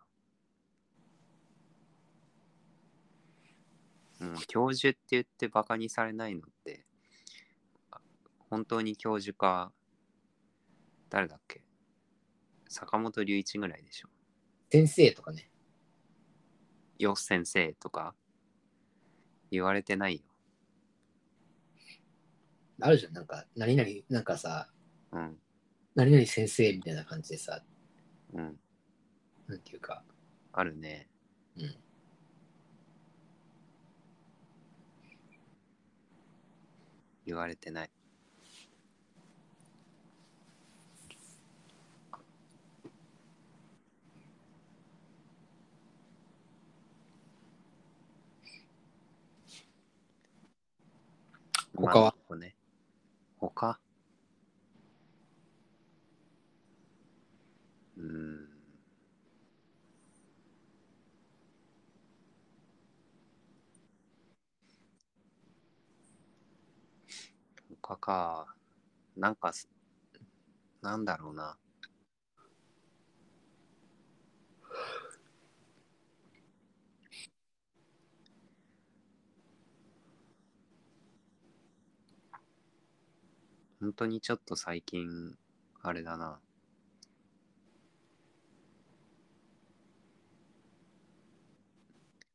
[4.21, 6.87] もう教授って言ってバカにされないのって、
[7.91, 8.01] あ
[8.49, 9.73] 本当に教授か、
[11.11, 11.63] 誰だっけ？
[12.69, 14.09] 坂本龍一ぐらいでしょ。
[14.75, 15.49] 先生とかね。
[16.99, 18.13] よ先生とか？
[19.53, 20.23] 言われてないよ。
[22.81, 23.13] あるじゃん。
[23.13, 24.69] なんか、何々、なんかさ、
[25.13, 25.39] うん、
[25.95, 27.63] 何々先生みたいな感じでさ、
[28.33, 28.59] うん、
[29.47, 30.03] なんていうか、
[30.53, 31.09] あるね。
[31.57, 31.77] うん。
[37.25, 37.91] 言われてない。
[51.77, 52.15] 他は？
[52.29, 52.55] まあね、
[53.39, 53.81] 他？
[57.97, 58.49] うーん。
[67.83, 68.47] 他か。
[69.17, 69.69] なんかす、
[70.83, 71.57] なんだろうな。
[83.81, 85.37] 本当にちょっと最近、
[85.83, 86.41] あれだな。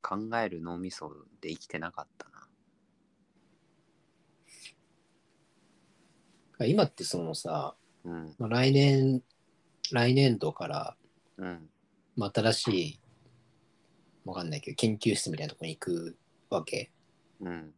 [0.02, 2.48] 考える脳みそで生きてなかったな。
[6.66, 9.22] 今ってそのさ、うん、まあ来年、
[9.92, 10.98] 来年度から、
[11.38, 11.70] うん、
[12.16, 13.00] まあ、新しい、
[14.26, 16.18] わかんないけど、研究室みたいなところに行く
[16.50, 16.92] わけ
[17.40, 17.72] うん。
[17.72, 17.74] で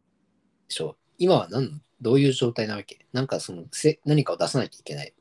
[0.68, 0.96] しょ？
[1.22, 3.06] 今は何どういう状態なわけ？
[3.12, 5.14] なんかそのせ何かを出さなきゃいけない？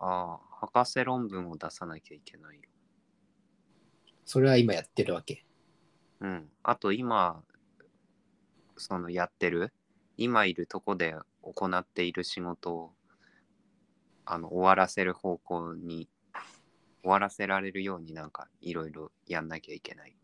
[0.00, 2.62] ああ、博士論文を出さなきゃいけないよ。
[4.24, 5.44] それは今やってるわけ？
[6.18, 6.48] うん。
[6.64, 7.40] あと今、
[8.76, 9.72] そのやってる、
[10.16, 12.92] 今いるとこで行っている仕事を、
[14.24, 16.08] あの、終わらせる方向に、
[17.04, 20.16] 終わらせられるようになんかいろいろやんなきゃいけない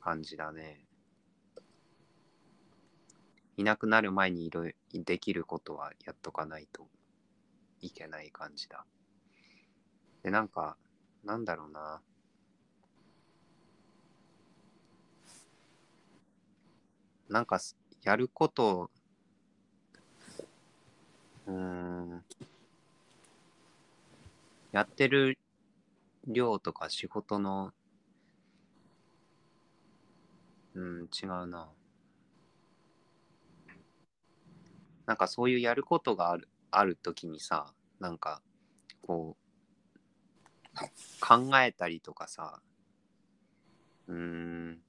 [0.00, 0.84] 感じだね。
[3.58, 6.86] いなくなる前にいろいろできることはやっとかないと
[7.80, 8.86] いけない感じだ。
[10.22, 10.76] で、なんか、
[11.24, 12.00] なんだろうな。
[17.28, 17.58] なんか、
[18.04, 18.92] やること、
[21.48, 22.22] うん、
[24.70, 25.36] やってる
[26.28, 27.72] 量とか仕事の、
[30.74, 31.68] うん、違うな。
[35.08, 38.42] なんかそういうやることがある、あるときにさ、なんか、
[39.00, 39.38] こ
[40.74, 40.78] う、
[41.18, 42.60] 考えたりとかさ、
[44.06, 44.82] うん、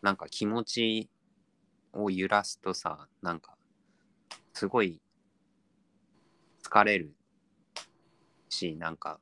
[0.00, 1.10] なんか気持ち
[1.92, 3.56] を揺らすとさ、なんか、
[4.52, 5.00] すごい
[6.62, 7.16] 疲れる
[8.48, 9.18] し、なんか、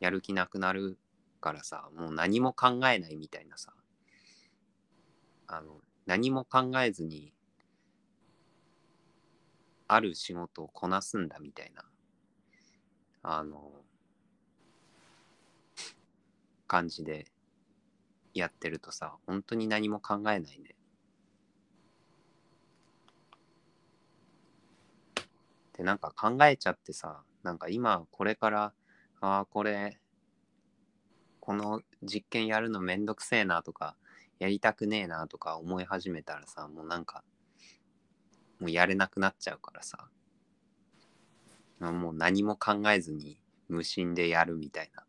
[0.00, 0.98] やる気なくなる
[1.40, 3.72] からさ、もう何も考えないみたいなさ、
[5.56, 7.32] あの、何も考えずに、
[9.86, 11.84] ある仕事をこなすんだみたいな、
[13.22, 13.70] あの、
[16.66, 17.26] 感じで
[18.32, 20.74] やってるとさ、本当に何も考えないね。
[25.76, 28.72] で、なんか考えちゃってさ、なんか今これから、
[29.20, 30.00] ああ、これ、
[31.38, 33.94] この実験やるのめんどくせえなとか、
[34.38, 37.22] やりたくねえなとか思い始めたらさ、もうなんか、
[38.60, 40.08] もうやれなくなっちゃうからさ、
[41.80, 45.04] もう何も考えずに無心でやるみたいな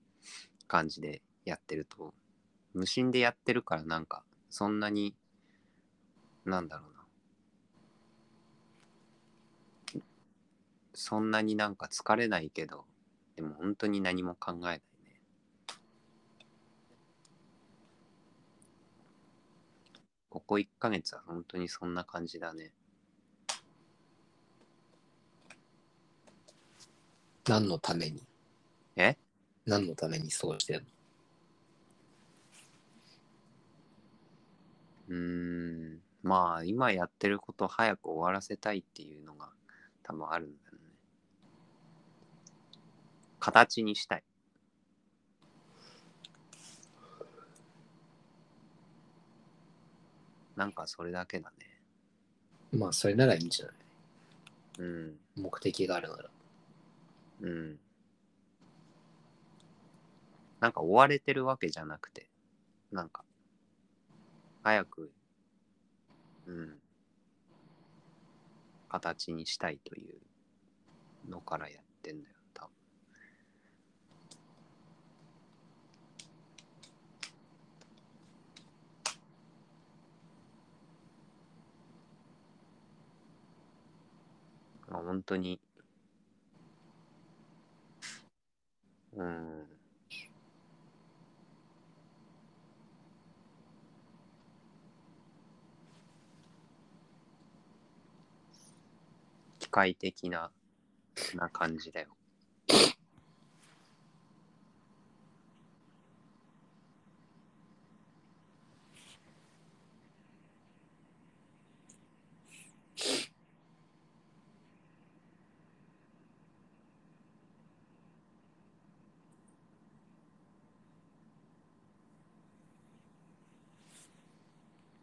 [0.68, 2.14] 感じでやってると
[2.74, 5.16] 無心でやってるからなんかそんなに
[6.44, 6.96] なんだろうな。
[10.94, 12.86] そんなになんか疲れないけど
[13.36, 14.82] でも本当に何も考えないね
[20.36, 22.74] ここ1ヶ月は本当にそんな感じだね。
[27.48, 28.22] 何のために？
[28.98, 29.16] え？
[29.66, 30.86] 何のためにそうしてるの？
[35.08, 36.02] うーん。
[36.22, 39.48] まあ今やってることを早く終わらせたいっていうのが
[40.04, 40.80] 多分あるんだよね。
[43.40, 44.24] 形にしたい
[50.56, 51.66] なんかそれだけだね。
[52.78, 53.76] まあ、それならいいんじゃない？
[54.80, 55.20] うん。
[55.36, 56.30] 目的があるなら。
[57.42, 57.80] うん。
[60.60, 62.28] なんか追われてるわけじゃなくて
[62.92, 63.24] なんか。
[64.64, 65.12] 早く
[66.48, 66.80] うん。
[68.90, 72.70] 形にしたいというのからやってんだよ多分
[84.96, 85.60] まあ本当に
[89.14, 89.66] うん
[99.60, 100.50] 機械的な
[101.36, 102.15] な感じだよ。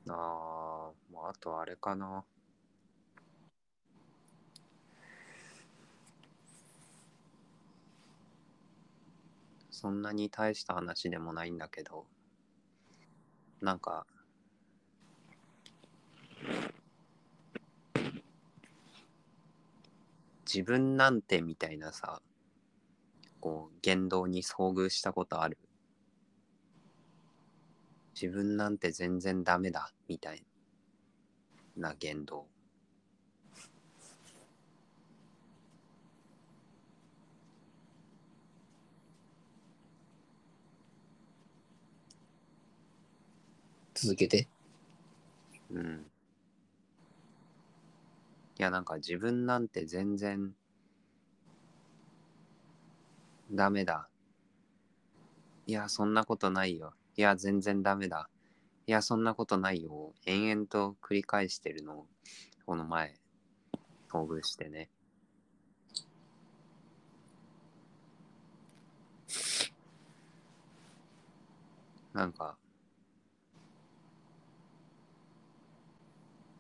[0.08, 2.24] あー、もうあとあれかな。
[9.70, 12.06] そんなに大した話でもないんだけど、
[13.60, 14.06] なんか、
[20.46, 22.20] 自分なんてみたいなさ、
[23.40, 25.58] こう、言動に遭遇したことある？
[28.22, 30.44] 自分なんて全然ダメだ、みたい
[31.76, 32.46] な言動。
[43.92, 44.46] 続けて。
[45.72, 46.06] うん。
[48.56, 50.54] いや、なんか自分なんて全然
[53.50, 54.08] ダメだ。
[55.66, 56.94] いや、そんなことないよ。
[57.16, 58.30] いや、全然ダメだ。
[58.86, 60.14] いや、そんなことないよ。
[60.26, 62.06] 延々と繰り返してるのを、
[62.64, 63.14] この前、
[64.10, 64.88] 遭遇してね。
[72.14, 72.56] なんか、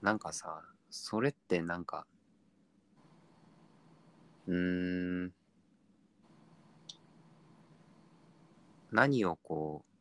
[0.02, 2.06] なんかさ、それってなんか、
[4.46, 5.32] うーん、
[8.90, 9.91] 何をこう、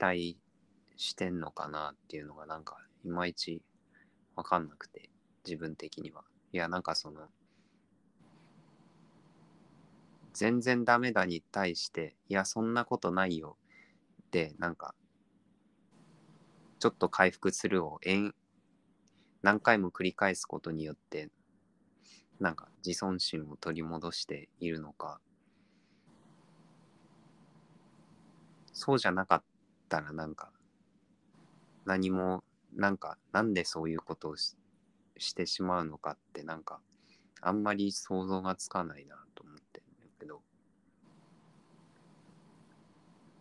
[0.00, 0.38] 待
[0.96, 3.62] してんのかなっていうのがなんか、いまいち
[4.36, 5.10] わかんなくて、
[5.44, 6.24] 自分的には。
[6.52, 7.28] いや、なんかその、
[10.32, 13.56] 全然ダメだに対して、いや、そんなことないよ。
[14.30, 14.94] で、なんか、
[16.78, 18.34] ちょっと回復するを延
[19.42, 21.30] 何回も繰り返すことによって、
[22.38, 25.20] なんか自尊心を取り戻しているのか、
[28.72, 29.42] そうじゃなかっ
[29.90, 30.52] たらなんか、
[31.84, 34.56] 何も、なんか、なんでそういうことをし
[35.18, 36.80] してしまうのかって、なんか、
[37.42, 39.84] あんまり想像がつかないなと思ってる
[40.18, 40.40] けど、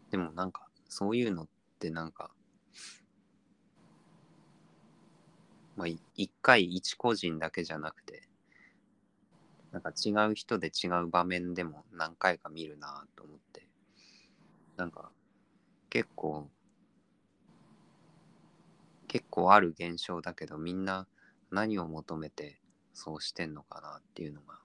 [0.10, 1.48] でもなんか、そういうのっ
[1.78, 2.32] てなんか、
[5.78, 8.24] まあ、一回一個人だけじゃなくて、
[9.72, 13.68] なんか違う人で違う場面でも何回か見るなと思って、
[14.76, 15.12] なんか
[15.90, 16.50] 結構、
[19.08, 21.08] 結構ある現象だけど、みんな
[21.52, 22.60] 何を求めて
[22.94, 24.60] そうしてんのかなっていうのが、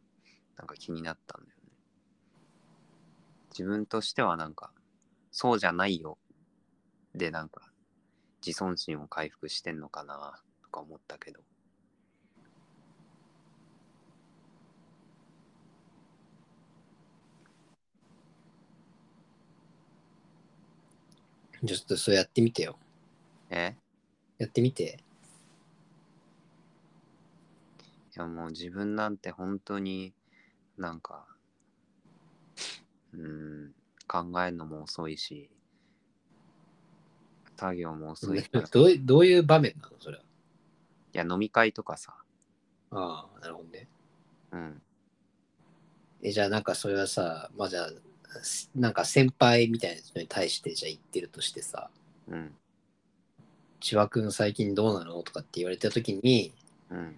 [0.56, 1.72] なんか気になったんだよね。
[3.50, 4.72] 自分としてはなんか、
[5.30, 6.16] そうじゃないよ
[7.14, 7.62] でなんか
[8.44, 11.40] 自尊心を回復してんのかなとか思ったけど
[21.66, 22.78] ちょっとそれやってみてよ。
[23.50, 23.76] え？
[24.38, 24.98] やってみて。
[28.16, 30.14] いやもう自分なんて本当に
[30.78, 31.26] なんか、
[33.12, 33.72] うん、
[34.06, 35.50] 考えるのも遅いし、
[37.56, 38.60] 作業も遅いから。
[38.60, 39.96] い どういどういう場面なの？
[39.98, 40.24] それは。
[41.14, 42.14] や、飲み会とかさ、
[42.90, 43.88] ああ、なるほどね。
[44.52, 44.82] うん、
[46.22, 47.90] え、じゃあなんかそれはさ、まあじゃあ、
[48.74, 51.90] なんか先輩みたいな人に対してじゃあ言ってるとしてさ、
[52.28, 52.54] うん、
[53.80, 55.22] 千葉くん最近どうなの？
[55.22, 56.52] とかって言われた時に、
[56.90, 57.16] うん。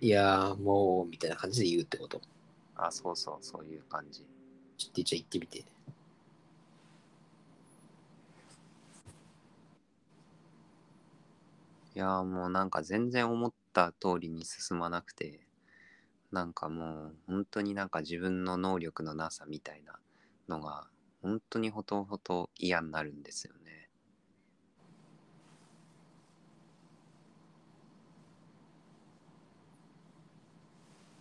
[0.00, 2.20] いやーもう、みたいな感じで言うってこと？
[2.76, 4.24] あ、そうそう、そういう感じ。
[4.76, 5.58] ちょっとじゃあ言ってみて。
[5.58, 5.64] い
[12.00, 15.40] やーもうなんか全然思った通りに進まなくて
[16.30, 19.94] なんかもう本当になんか自分の能力のなさみたいな
[20.48, 20.88] のが
[21.22, 23.88] 本当にほとほと嫌になるんですよね。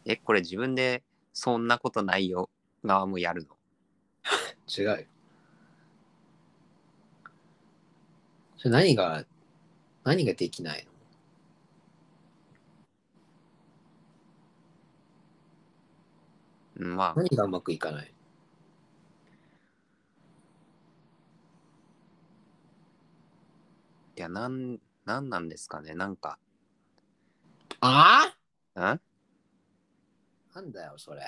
[0.06, 1.04] え、これ自分で
[1.34, 2.50] そんなことないよ。
[2.84, 3.58] 側もやるの？
[4.68, 5.08] 違うよ。
[8.58, 9.24] それ何が、
[10.04, 10.92] 何ができないの？
[16.76, 17.14] うんまあ。
[17.16, 18.14] 何がうまくいかない
[24.18, 26.40] いやなんなんなんですかねなんか。
[27.82, 28.34] あ？
[28.76, 29.00] んあ？
[30.56, 31.22] なんだよ、それ。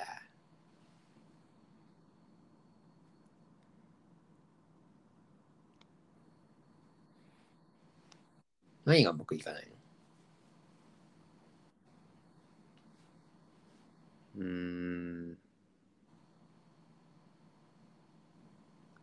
[8.85, 9.67] 何がうまくいかない
[14.35, 14.43] の？
[14.43, 15.37] うーん。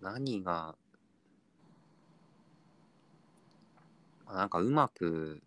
[0.01, 0.75] 何が
[4.27, 5.43] なんかうまく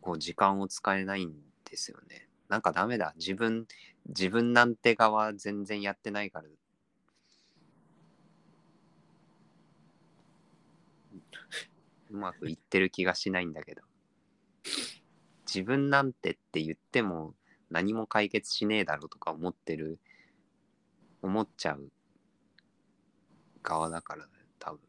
[0.00, 1.34] こう時間を使えないん
[1.64, 2.28] ですよね。
[2.48, 3.14] なんかダメだ。
[3.16, 3.66] 自分、
[4.08, 6.48] 自分なんて側全然やってないから。
[12.10, 13.82] うまくいってる気がしないんだけど。
[15.46, 17.34] 自分なんてって言っても
[17.70, 19.98] 何も解決しねえだろうとか思ってる、
[21.22, 21.90] 思っちゃう
[23.62, 24.80] 側だからだよ、多分。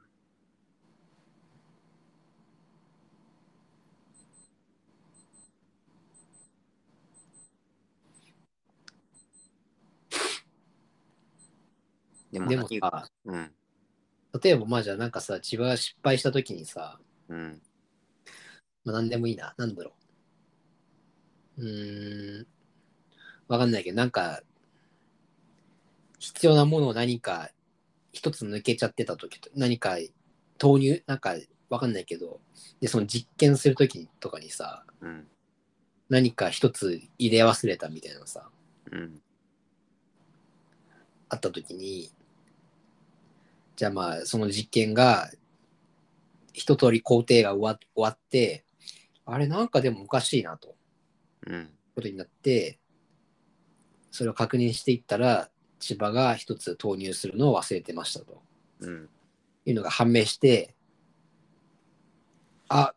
[12.32, 13.52] でもでも何さ、うん、
[14.42, 17.00] 例えばまあじゃあなんかさ、千葉が失敗した時にさ、
[17.30, 17.62] うん、
[18.86, 19.92] まあ何でもいいな、なんだろ
[21.58, 21.62] う。
[21.62, 22.48] うーん、
[23.48, 24.42] わかんないけど、なんか、
[26.20, 27.50] 必要なものを何か
[28.12, 29.98] 一つ抜けちゃってた時と、何か
[30.58, 31.36] 投入、なんか
[31.70, 32.40] わかんないけど、
[32.80, 35.28] で、その実験する時とかにさ、うん、
[36.10, 38.50] 何か一つ入れ忘れたみたいなのさ、
[38.92, 39.22] うん、
[41.30, 42.12] あった時に、
[43.80, 45.32] じゃあまあその実験が
[46.52, 48.66] 一通り工程が終わ終わって、
[49.26, 50.76] あれなんかでもおかしいなと。
[51.48, 52.78] うん、ことになって、
[54.12, 55.50] それを確認していったら、
[55.80, 58.42] 千葉が一つ投入するのを忘れてましたと。
[58.82, 59.10] うん、
[59.66, 60.76] いうのが判明して、
[62.68, 62.94] あ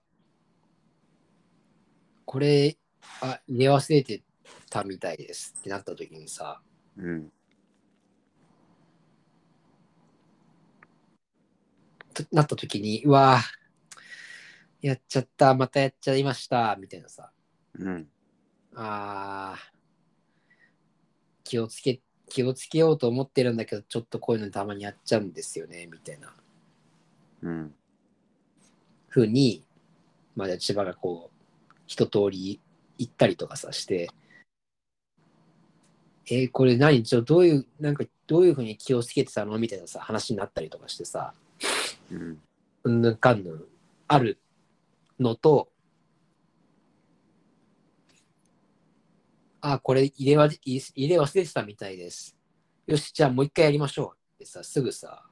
[2.25, 2.77] これ、
[3.21, 4.25] あ、入れ忘れて
[4.69, 6.61] たみたいですってなった時にさ、
[6.97, 7.33] うん、
[12.33, 17.31] なった時に、うわぁやっちゃった、またやっちゃいました、みたいなさ、
[17.79, 18.09] うん、
[18.75, 19.59] あー
[21.45, 26.35] 気をつけ、気をつけようと思ってるんだけど、ちょっとこういうのたまにやっちゃうんですよね、みたいな。
[27.43, 27.75] うん、
[29.09, 29.65] 風に、
[30.35, 32.61] まあ、じゃあ千葉がこう、一通り
[32.99, 34.09] 行ったりとかさして、
[36.31, 37.03] えーこれ何？
[37.03, 39.59] ちょどういう、なんかどういうふうに気をつけてたの？
[39.59, 41.35] みたいなさ、話になったりとかしてさ、
[42.13, 42.43] うん、
[42.85, 43.01] うん。
[43.03, 43.17] ぬん。
[43.17, 43.43] かん。
[43.43, 43.65] ぬん。
[44.09, 44.41] ある
[45.19, 45.71] のと、
[49.61, 52.37] あ、これ入れわ入れ忘れてたみたいです。
[52.87, 55.25] よし、じゃあもう一回やりましょうってさ、すぐさ、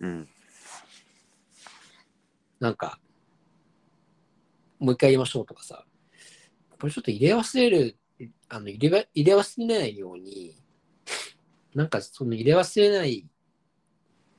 [0.00, 0.28] うん、
[2.58, 2.74] なん。
[2.74, 2.98] か、
[4.78, 5.86] もう一回やりましょうとかさ、
[6.78, 7.96] これちょっと入れ忘れる、
[8.48, 10.56] あの入れ入れ忘れないように、
[11.74, 11.88] なん。
[11.88, 13.26] かその入れ忘れない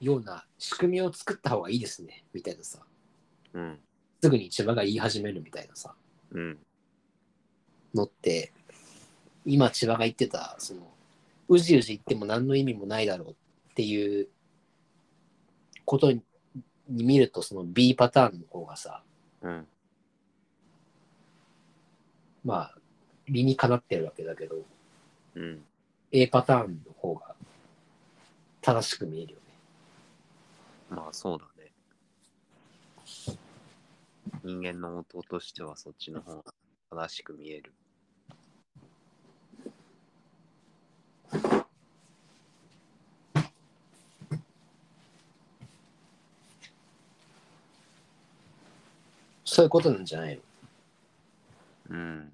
[0.02, 2.80] ような仕組みを作った方がいいですね、みたいなさ、
[3.54, 3.80] うん、
[4.22, 5.94] すぐに千葉が言い始めるみたいなさ、
[6.32, 6.58] うん、
[7.94, 8.52] のって、
[9.46, 10.82] 今千葉が言ってた、その、
[11.48, 13.34] うじうじ言っても何の意味もないだろうっ
[13.76, 14.28] ていう
[15.86, 16.24] ことに
[16.88, 19.04] 見るとその B パターンの方がさ、
[19.42, 19.68] うん。
[22.44, 22.76] まあ、
[23.28, 24.56] 理にかなってるわけだけど、
[25.36, 25.64] うん。
[26.12, 27.36] A パターンの方が
[28.62, 29.41] 正しく見えるよね。
[30.92, 31.72] まあそうだね。
[34.44, 36.54] 人間の音としてはそっちの方が
[36.92, 37.72] 正しく見える。
[49.46, 50.42] そういうことなんじゃないの？
[51.90, 52.34] うん。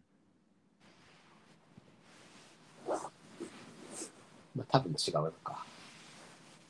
[4.55, 5.63] まあ多分違うのか。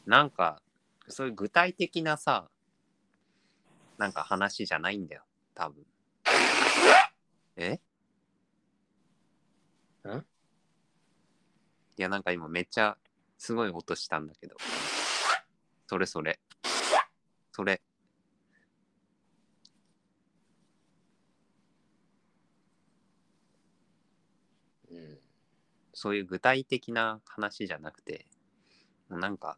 [0.06, 0.62] なんか、
[1.10, 2.50] そういう具体的なさ、
[3.98, 5.86] なんか話じゃないんだよ、多分。
[7.56, 7.80] え？
[10.06, 10.18] ん
[11.98, 12.98] いや、なんか今めっちゃ
[13.38, 14.56] すごい音したんだけど。
[15.88, 16.40] それそれ。
[17.52, 17.82] それ。
[24.92, 25.20] うん。
[25.94, 28.28] そういう具体的な話じゃなくて、
[29.10, 29.58] もうなんか、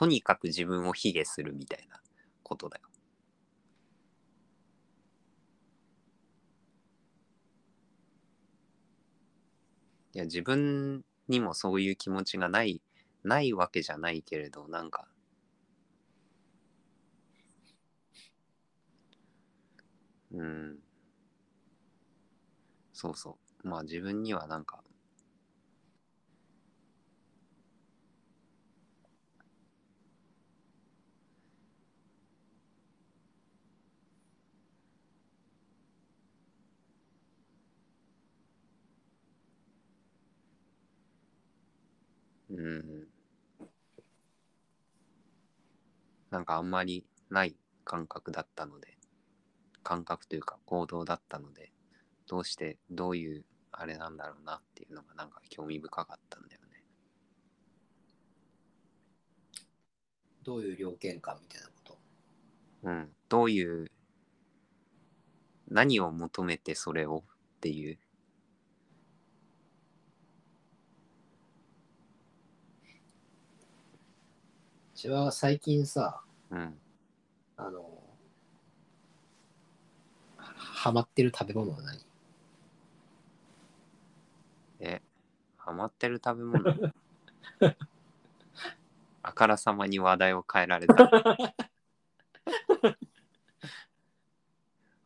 [0.00, 2.00] とにかく自分を卑下するみたいな
[2.42, 2.88] ことだよ。
[10.12, 12.80] いや、自分にもそういう気持ちがない、
[13.24, 15.08] ないわけじゃないけれど、なんか、
[20.32, 20.78] うん。
[22.92, 23.68] そうそう。
[23.68, 24.82] まあ自分にはなんか、
[42.50, 43.08] うん。
[46.30, 48.98] なんかあんまりない感覚だったので、
[49.82, 51.72] 感覚というか行動だったので、
[52.26, 56.84] どうしてどういうあれなんだろうなっていうのがなんか興味深かったんだよね。
[60.42, 61.98] どういう条件かみたいなこと？
[62.84, 63.08] うん。
[63.28, 63.90] どういう、
[65.68, 67.24] 何を求めてそれを
[67.56, 67.98] っていう。
[75.00, 76.20] 私は最近さ、
[76.50, 76.78] うん。
[77.56, 78.02] あの、
[80.36, 82.04] ハマってる食べ物は何？
[84.80, 85.00] え、
[85.56, 86.92] ハマってる食べ物？
[89.22, 90.96] あからさまに話題を変えられた。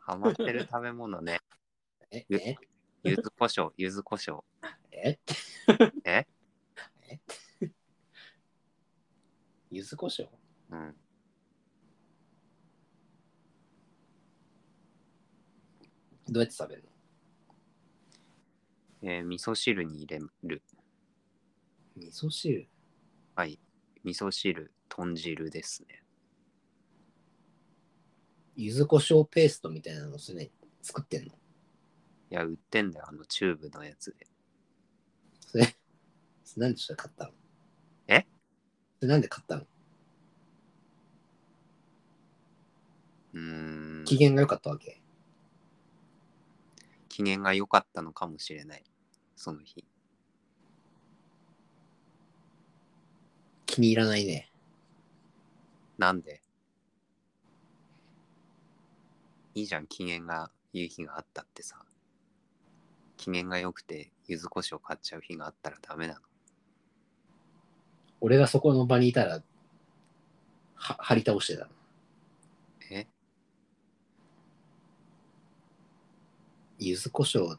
[0.00, 1.38] ハマってる食べ物ね。
[2.10, 2.56] えゆえ？
[3.04, 4.42] 柚子胡椒、柚子胡椒。
[4.90, 5.20] え？
[6.04, 6.26] え？
[9.74, 10.28] 柚子胡椒
[10.70, 10.94] うん。
[16.28, 16.84] どうやって食べる
[19.02, 19.10] の？
[19.10, 20.62] えー味噌汁に入れる。
[21.96, 22.68] 味噌汁？
[23.34, 23.58] はい。
[24.04, 26.04] 味噌汁、豚汁ですね。
[28.54, 30.52] 柚子胡椒ペーストみたいなのそれ、ね、
[30.82, 31.32] 作ってんの？
[31.32, 31.34] い
[32.30, 34.28] や、売ってんだよ、あのチューブのやつで。
[35.40, 35.76] それ、
[36.44, 37.32] それなんでそれ買ったの？
[37.32, 37.34] え
[39.06, 39.62] なんで買ったの？
[43.34, 44.04] うーん。
[44.04, 45.00] 機嫌が良かったわけ？
[47.08, 48.84] 機嫌が良かったのかもしれない。
[49.36, 49.84] その日。
[53.66, 54.50] 気に入らないね。
[55.98, 56.42] なんで？
[59.54, 61.76] いいじゃん、機嫌がいい日があったってさ。
[63.16, 66.20] 機嫌が良くて、柚子胡椒買っちゃう日があったらダメなの。
[68.24, 69.42] 俺がそこの場にいたら、
[70.76, 71.70] は張り倒してたの。
[72.90, 73.06] え？
[76.78, 77.58] 柚子胡椒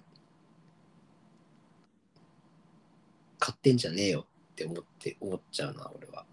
[3.38, 6.26] 買ってんじゃねえよって思って思っちゃうな俺は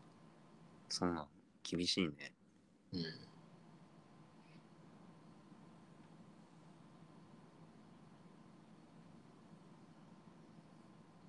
[0.88, 1.28] そんなの
[1.62, 2.32] 厳しいね。
[2.94, 3.04] うん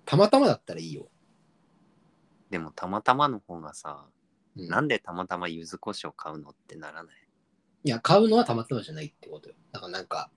[0.06, 1.06] たまたまだったらいいよ、
[2.54, 4.04] でもたまたまの方がさ、
[4.56, 4.68] うん。
[4.68, 7.16] なんでたまたま柚子胡椒買うのってならない？
[7.82, 9.56] いや買うのはたまたまじゃないってことよ。
[9.72, 10.30] だからなんか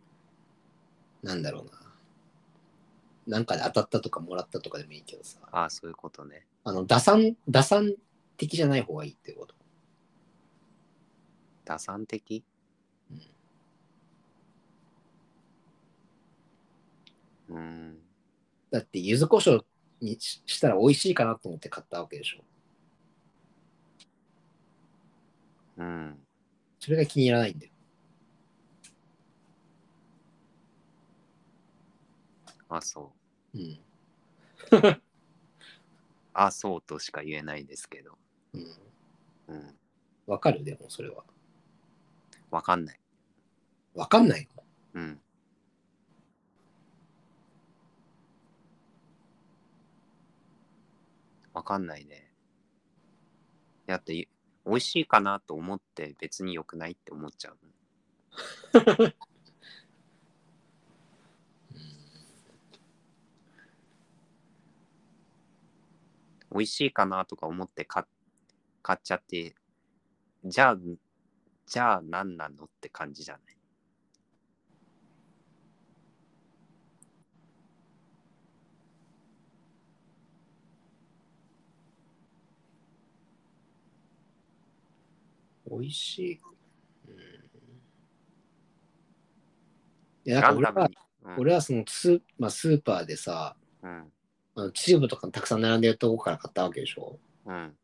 [1.22, 1.72] なんだろうな。
[3.28, 5.38] なんかで当たったとかもらったとかでもいいけどさ。
[5.52, 6.48] ああ、そういうことね。
[6.64, 7.94] あの打算打算
[8.36, 9.54] 的じゃない方がいいってこと。
[11.66, 12.44] 打算的？
[17.50, 17.98] うーん。
[18.72, 19.64] だって柚子胡椒
[20.02, 22.44] にししたら美味しいかなと思って買ったわけでしょ。
[25.78, 26.20] うん。
[26.80, 27.72] それが気に入らないんだよ。
[32.70, 33.14] あ、そ
[33.54, 33.58] う。
[33.58, 33.80] うん。
[36.34, 38.18] あ、そうとしか言えないですけど。
[38.54, 38.68] うん。
[39.48, 39.80] うん。
[40.28, 40.64] わかる？
[40.64, 41.24] でもそれは。
[42.52, 43.00] わかんない。
[43.96, 44.64] わかんないの？
[44.94, 45.22] うん。
[51.58, 52.32] わかんないね。
[53.88, 54.14] だって、
[54.64, 57.58] 美味しいかなと思って別に良くないって思っちゃう。
[66.52, 68.06] 美味しいかなとか思って買っ
[68.84, 69.56] 買っちゃって、
[70.46, 70.78] じゃあ、
[71.66, 73.57] じゃあ何なのって感じじゃない？
[85.70, 86.40] 美味しい。
[87.08, 87.16] うん。
[90.26, 90.86] いや、なんか俺は。
[90.86, 91.08] うん
[91.38, 94.12] 俺はそのスー,、まあ、スーパーでさ、うん。
[94.56, 97.20] あのチューブとかたくさん並んでるとこから買ったわけでしょ。
[97.46, 97.76] うん。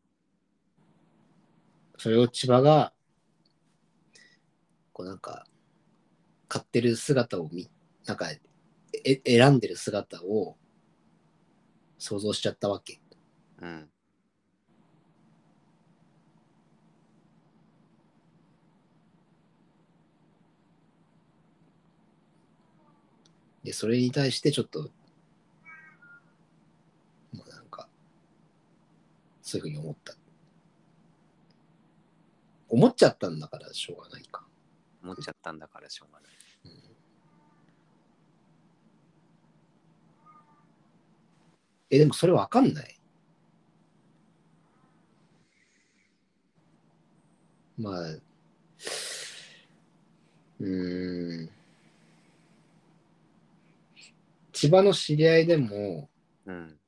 [1.98, 2.92] それを千葉が、
[4.92, 5.46] こうなんか、
[6.48, 7.70] 買ってる姿を見、
[8.06, 8.28] なんか、
[9.04, 10.56] え選んでる姿を
[11.98, 13.00] 想像しちゃったわけ。
[13.60, 13.90] うん。
[23.64, 24.82] で、それに対してちょっと、
[27.32, 27.88] もうなんか、
[29.42, 30.14] そういうふうに思った。
[32.68, 34.46] 思っちゃったんだからしょうがないか。
[35.02, 36.30] 思っちゃったんだからしょうがない。
[41.90, 43.00] え、でもそれわかんない。
[47.78, 51.63] まあ、うーん。
[54.54, 56.08] 千葉の知り合いでも、
[56.46, 56.78] うん。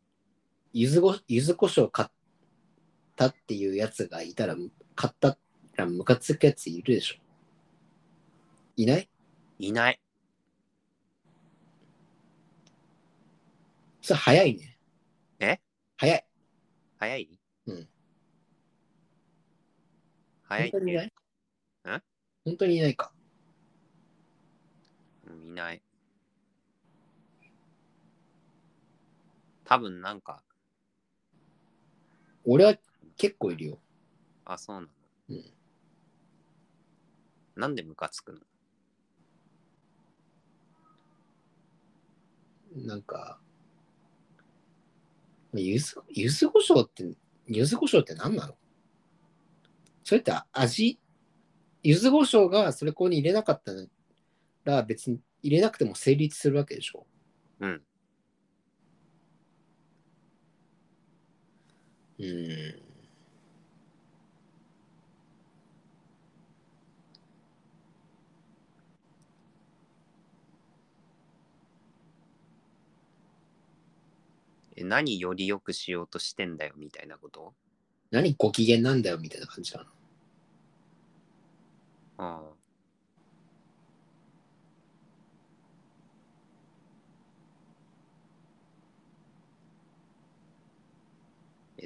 [0.72, 2.08] 柚子ご柚子胡椒買っ
[3.16, 4.54] たっていうやつがいたら、
[4.94, 5.36] 買った
[5.74, 7.16] らムカつくやついるでしょ。
[8.76, 9.08] いない？
[9.58, 10.00] いない。
[14.00, 14.78] それ早いね。
[15.40, 15.60] え？
[15.96, 16.24] 早い。
[16.98, 17.40] 早い？
[17.66, 17.88] うん。
[20.44, 21.12] 早い本当にいない？
[21.86, 22.02] え？
[22.44, 23.12] 本当にいないか。
[25.26, 25.82] うんいない。
[29.66, 30.42] 多分なんか、
[32.44, 32.76] 俺は
[33.16, 33.78] 結構いるよ。
[34.44, 34.88] あ、そうなの。
[35.30, 35.44] うん
[37.56, 38.40] なんでムカつくの？
[42.86, 43.40] なんか、
[45.54, 47.16] 柚子、柚子胡椒って、
[47.48, 48.58] 柚子胡椒って何なの？
[50.04, 51.00] それって味、
[51.82, 53.72] 柚子胡椒がそれここに入れなかった
[54.64, 57.06] ら別に入れなくても成立するわけでしょ？
[57.60, 57.82] うん。
[62.18, 62.86] うーん。
[74.78, 77.54] え、何より良くしようとしてんだよみたいなこと？
[78.10, 78.34] 何？
[78.38, 79.86] ご機嫌なんだよみたいな感じなの。
[82.18, 82.55] ああ。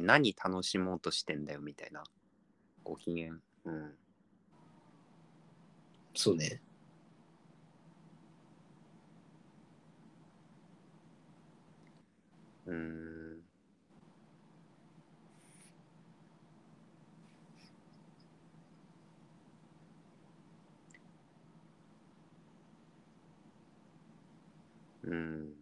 [0.00, 2.02] え、何楽しもうとしてんだよみたいな。
[2.84, 3.32] ご機嫌。
[3.66, 3.96] うん。
[6.14, 6.60] そうね。
[12.66, 12.74] うー
[13.36, 13.40] ん。
[25.02, 25.59] うん。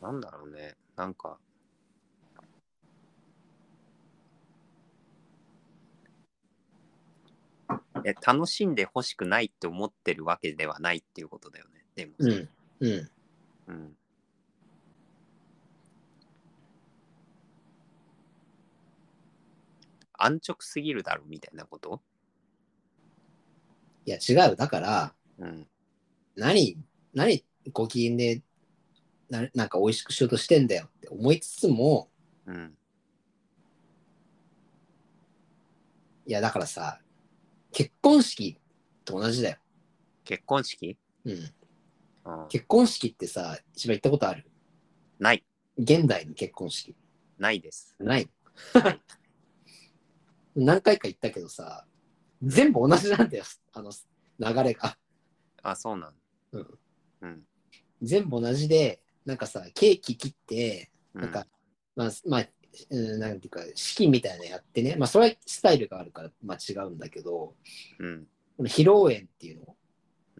[0.00, 0.76] なんだろうね。
[0.96, 1.38] なんか。
[8.04, 11.84] え、楽しんでほしくないって思ってるわけではないっていうことだよね。
[11.94, 12.12] でも。
[12.18, 12.48] うん。
[12.80, 13.10] うん。
[13.68, 13.96] うん。
[20.14, 22.02] 安直すぎるだろみたいなこと？
[24.06, 24.56] いや違う。
[24.56, 25.66] だから、うん。
[26.36, 26.78] 何、
[27.14, 28.42] 何ご機嫌で
[29.30, 32.10] ななんか美味しくしようとしてんだよって思いつつも、
[32.46, 32.76] うん。
[36.26, 37.00] いやだからさ、
[37.72, 38.58] 結婚式
[39.04, 39.56] と同じだよ。
[40.24, 40.98] 結婚式？
[41.24, 41.32] うん。
[41.32, 41.50] うん
[42.48, 44.44] 結婚式ってさ、一番行ったことある？
[45.18, 45.44] ない。
[45.78, 46.94] 現代の結婚式。
[47.38, 47.96] ないです。
[47.98, 48.28] ない
[50.54, 51.86] 何回か行ったけどさ、
[52.42, 53.90] 全部同じなんだよ、あの
[54.38, 54.98] 流れが。
[55.62, 56.14] あ、そうなん。
[56.52, 56.78] うん。
[57.22, 57.46] うん。
[58.02, 61.46] 全部同じで、なんかさ、ケーキ切って、うんなんか、
[61.96, 62.46] まあ、まあ、
[62.90, 67.54] うんなんていうか、式みたいなのやってね、まあ、それはスタイルがあるから、まあ、違うんだけど、
[67.98, 68.26] うん。
[68.56, 69.76] この披露宴っていうの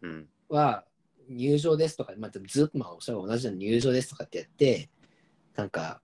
[0.03, 0.29] うん。
[0.49, 0.85] は、
[1.29, 4.89] 入場ですとか、まあ、ずっと、まあ、それは同じように入場ですとかってやって、
[5.57, 6.01] なんか、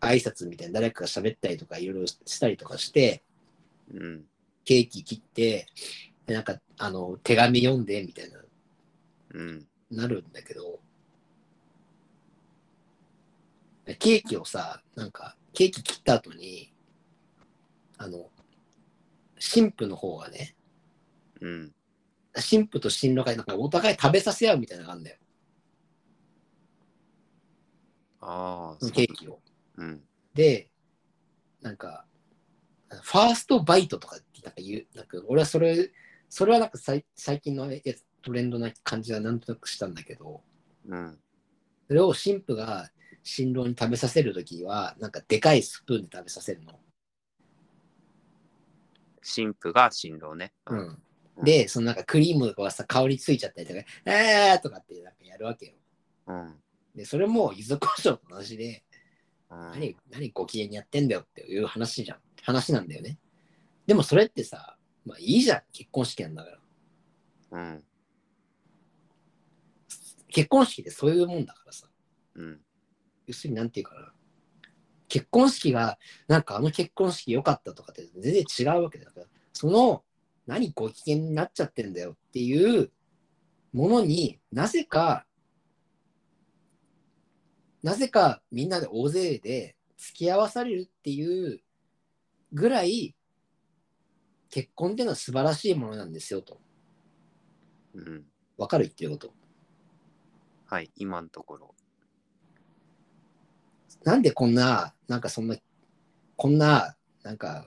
[0.00, 3.22] 挨拶みたいな誰かが喋ったりとかいろいろしたりとかして、
[3.92, 4.24] うん。
[4.64, 5.66] ケーキ切って、
[6.26, 8.40] でなんか、あの、手紙読んでみたいな、
[9.34, 9.66] うん。
[9.90, 10.80] なるんだけど、
[13.94, 16.72] ケーキをさ、なんか、ケーキ切った後に、
[17.96, 18.30] あの、
[19.38, 20.54] 新婦の方がね、
[21.40, 21.74] うん。
[22.36, 25.18] 新婦と新郎がなんかお互い食べさせ合うみたいなのがあるんだよ、
[28.20, 29.40] ああ、そのケーキを。
[29.76, 30.02] うん。
[30.34, 30.70] で、
[31.62, 32.04] なんか、
[33.02, 35.90] ファーストバイトとかってなんか言う、なんか俺はそれ、
[36.28, 40.42] それはなんか最最近のやつトレンドな感じはなんとなくしたんだけど、
[40.88, 41.18] うん。
[41.86, 42.90] それを新婦が
[43.30, 46.80] 新郎に食べさせるときは、なんかでかいスプーンで食べさせるの？
[49.22, 50.54] 新婦が新郎ね。
[50.66, 50.74] う。
[50.74, 51.02] うん
[51.40, 55.74] で、そのなんかクリームがさ、香りついちゃったりとか、えーとかってなんかやるわけよ。
[56.26, 56.56] うん。
[56.96, 58.82] で、それも柚子胡椒と同じで、
[59.48, 62.18] うん何、何ご機嫌にやってんだよっていう話じゃん。
[62.42, 63.18] 話なんだよね。
[63.86, 64.76] でもそれってさ、
[65.06, 66.58] まあいいじゃん、結婚式なんだから。
[67.60, 67.84] うん。
[70.28, 71.86] 結婚式ってそういうもんだからさ。
[72.34, 72.60] うん。
[73.28, 74.12] 要するになんていうかな。
[75.08, 80.04] 結婚式が、なんかあの結婚式良かったとかって全然違うわけだから、その、
[80.46, 82.90] 何ご機嫌になっちゃってんだよっていう
[83.72, 85.26] ものになぜか、
[87.82, 91.60] なぜかみんなで大勢で付き合わされるっていう
[92.52, 93.14] ぐらい、
[94.50, 96.60] 結婚っていうのは素晴らしいものなんですよと。
[97.94, 98.24] うん。
[98.56, 99.32] わかる言ってること。
[100.66, 101.74] はい、今のところ。
[104.04, 105.56] なんでこんな、なんかそんな、
[106.36, 107.66] こんな、なんか、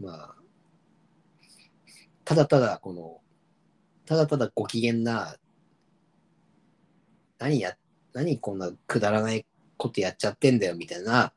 [0.00, 0.34] まあ、
[2.24, 3.20] ただただこの、
[4.04, 5.36] ただただご機嫌な、
[7.38, 7.76] 何や、
[8.12, 9.46] 何こんなくだらない
[9.76, 11.32] ことやっちゃってんだよみたいな、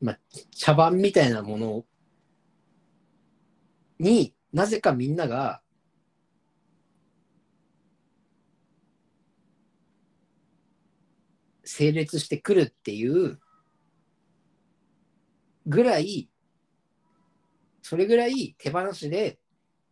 [0.00, 0.18] まあ、
[0.50, 1.84] 茶番みたいなもの
[3.98, 5.60] になぜかみんなが、
[11.68, 13.38] 整列してくるっていう
[15.66, 16.30] ぐらい、
[17.82, 19.38] それぐらい手放しで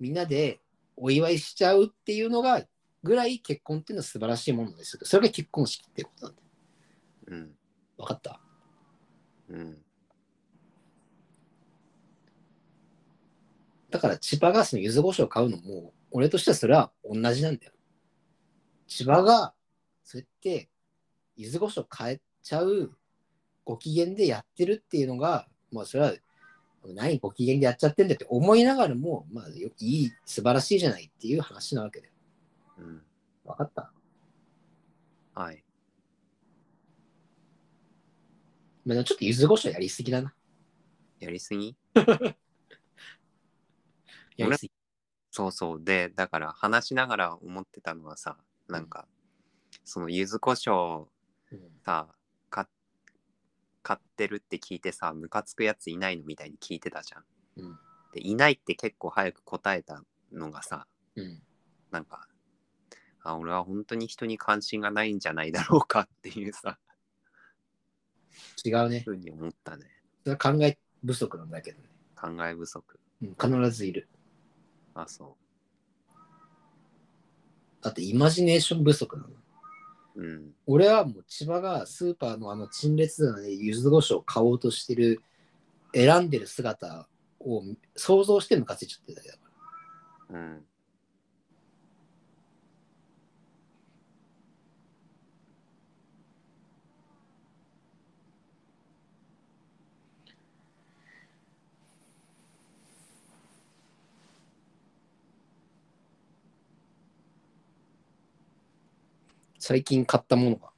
[0.01, 0.61] みんなで
[0.97, 2.65] お祝いしちゃうっていうのが
[3.03, 5.01] ぐらい結婚っていうのは素晴らしいものですよ。
[5.05, 6.49] それが結婚式ってことなんだよ。
[7.29, 7.57] うん。
[7.99, 8.41] 分かった？
[9.51, 9.83] うん。
[13.91, 17.73] だから千葉がその柚子胡椒を買うのも、俺としてはそれは同じなんだよ。
[18.87, 19.53] 千葉が
[20.03, 20.71] そうやって
[21.37, 22.97] 柚子胡椒買えちゃう
[23.65, 26.15] ご機嫌でやってるっていうのが、まあそれは
[26.95, 32.13] 何ご機嫌でやっちゃってんだって思いながらも、まあよいい、素晴らしいじゃないっていう話なわけだよ。
[32.79, 33.03] うん。
[33.45, 33.93] 分かった？
[35.35, 35.65] はい。
[38.85, 40.33] まあちょっと柚子胡椒やりすぎだな。
[41.19, 41.77] やりすぎ？
[44.37, 44.73] やりすぎ。
[45.31, 45.85] そうそう。
[45.85, 49.09] で、だから話しながら思ってたのはさ、なんか、
[49.85, 51.09] その柚子胡椒うん
[51.85, 52.09] さ、
[52.51, 52.69] か
[53.83, 57.25] 買ってるって聞いてさ、ムカつくやついないのみたいに聞いてたじゃん。
[57.57, 57.79] うん
[58.17, 60.87] で、いないって結構早く答えたのがさ、
[61.17, 61.43] うん。
[61.91, 62.27] なんか、
[63.23, 66.79] あ、俺は本当に人に関心がないんじゃないだろうかっていうさ、
[68.65, 69.01] 違うね。
[69.01, 69.85] ふうに思ったね。
[70.25, 71.89] それは考え不足なんだけどね。
[72.15, 72.99] 考え不足。
[73.23, 74.09] うん、必ずいる。
[74.95, 75.37] あ、そ
[77.83, 79.29] あとイマジネーション不足なの。
[80.17, 80.23] う。
[80.23, 80.53] うん。
[80.67, 85.23] 俺はもう千葉がスーパーのあの陳列棚で柚子胡椒を買おうとしてる
[85.95, 87.09] 選んでる姿
[87.41, 87.63] を
[87.95, 89.41] 想像してムカついちゃってるだけだか
[90.31, 90.65] らうん。
[109.69, 110.71] 最近買ったものが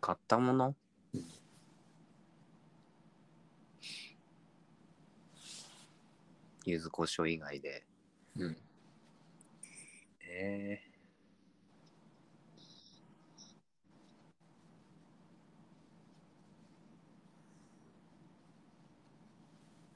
[0.00, 0.76] 買ったもの？
[6.64, 7.84] 柚子胡椒以外で。
[8.36, 8.56] うん。
[10.30, 10.80] え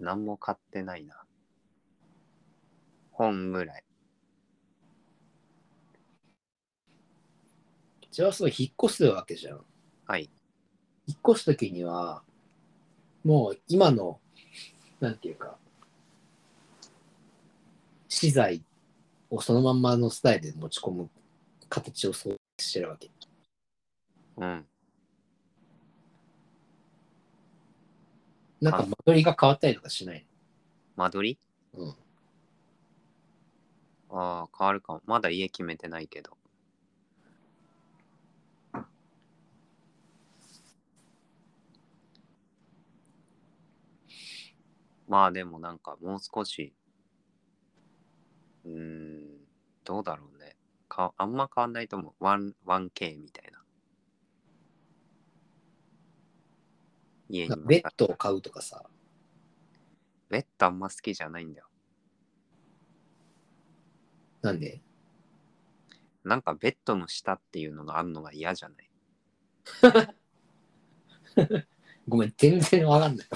[0.00, 1.24] ー、何も買ってないな。
[3.12, 3.84] 本ぐらい。
[8.12, 9.64] じゃあ、そう引っ越すわけじゃん。
[10.06, 10.30] はい。
[11.06, 12.22] 引っ越すときには、
[13.24, 14.20] もう今の、
[15.00, 15.56] なんていうか、
[18.08, 18.62] 資材
[19.30, 21.10] をそのまんまのスタイルで持ち込む
[21.70, 23.10] 形をそうしてるわけ。
[24.36, 24.66] うん。
[28.60, 30.26] なんか間取りが変わったりとかしない
[30.96, 31.38] 間取
[31.74, 31.80] り？
[31.80, 31.86] の。
[31.86, 31.94] うん。
[34.10, 35.00] ああ、変わるかも。
[35.06, 36.36] まだ家決めてないけど。
[45.12, 46.72] まあでもなんかもう少し、
[48.64, 49.26] うーん、
[49.84, 50.56] どうだろうね。
[50.88, 52.24] かあんま変わんないと思う。
[52.24, 53.62] 1- 1K みたいな。
[57.28, 58.86] 家にベッドを買うとかさ、
[60.30, 61.66] ベッドあんま好きじゃないんだよ。
[64.40, 64.80] なんで？
[66.24, 68.90] なんかベッドの下っていうのがあるのが嫌じゃない？
[72.08, 73.28] ごめん、全然わかんない。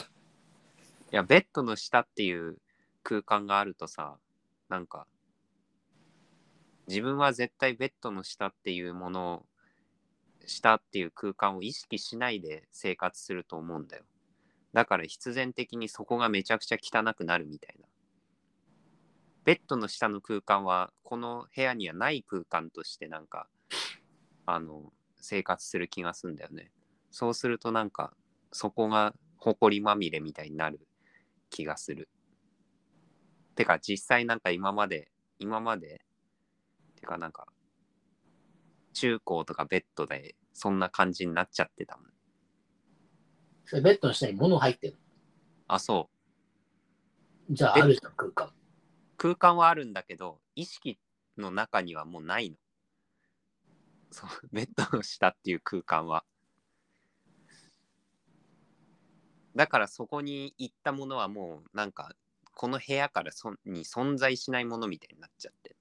[1.17, 2.59] や、ベッドの下っていう
[3.03, 4.19] 空間があるとさ、
[4.69, 5.07] なんか、
[6.89, 9.47] 自分は絶対ベッドの下っていうものを、
[10.47, 14.05] 下っていう空間を意識しないで生活すると思うんだよ。
[14.75, 17.89] だから必然的にそこがめちゃくちゃ汚くなるみたいな。
[19.45, 23.49] ベッドの下の空間は、この部屋にはない空間としてなんか、
[24.45, 26.71] あの、生活する気がするんだよね。
[27.11, 28.13] そうするとなんか、
[28.53, 30.87] そこが埃まみれみたいになる
[31.51, 32.09] 気がする。
[33.55, 36.03] てか実際なんか今まで、今まで、
[36.97, 37.47] てかなんか、
[38.93, 42.07] 中高とかベッドでそんな感じになっちゃってたもん。
[43.65, 44.97] それベッドの下に物入ってる
[45.69, 46.09] あ、そ
[47.51, 47.55] う。
[47.55, 48.53] じゃああるじゃん、空間。
[49.17, 50.99] 空間はあるんだけど、意識
[51.37, 52.57] の中にはもうないの。
[54.11, 56.25] そう、ベッドの下っていう空間は。
[59.57, 62.13] だからそこに行ったものはもうなんか
[62.55, 65.75] この部屋からそに存在しないものみたいになっちゃって。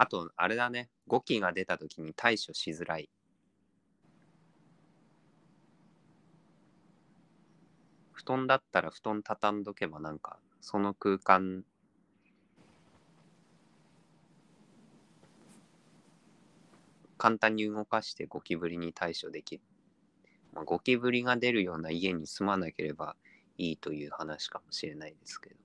[0.00, 3.10] あとあれだね語気が出た時に対処しづらい。
[8.12, 11.64] 布団だったら布団畳んどけばなんかその空間
[17.16, 19.62] 簡単に動かしてゴキブリに対処できる。
[20.58, 23.14] まあ、ゴキブリが出るような家に住まなければ
[23.58, 25.56] いいという話かもしれないですけど。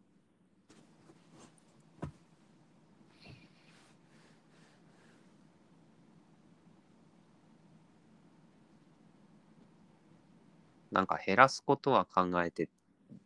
[10.92, 12.70] なんか減らすことは考えて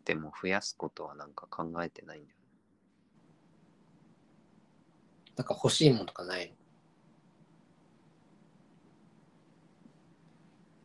[0.06, 2.44] ても増やすことはなんか考えてないんだよね。
[5.36, 6.56] なんか欲しいものとかない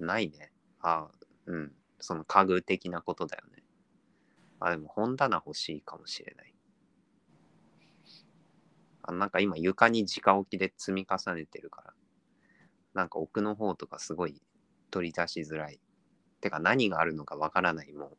[0.00, 0.08] の？
[0.08, 0.51] ないね。
[0.82, 1.10] ああ、
[1.46, 1.72] うん。
[2.00, 3.62] その家具的なことだよね。
[4.60, 6.54] あ、でも本棚欲しいかもしれない。
[9.04, 11.94] あなんか今床に直置きで積み重ねてるから、
[12.94, 14.42] なんか奥の方とかすごい
[14.90, 15.80] 取り出しづらい。
[16.40, 18.16] てか何があるのかわからないもう。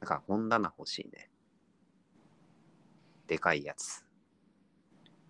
[0.00, 1.30] なんか本棚欲しいね。
[3.26, 4.04] でかいやつ。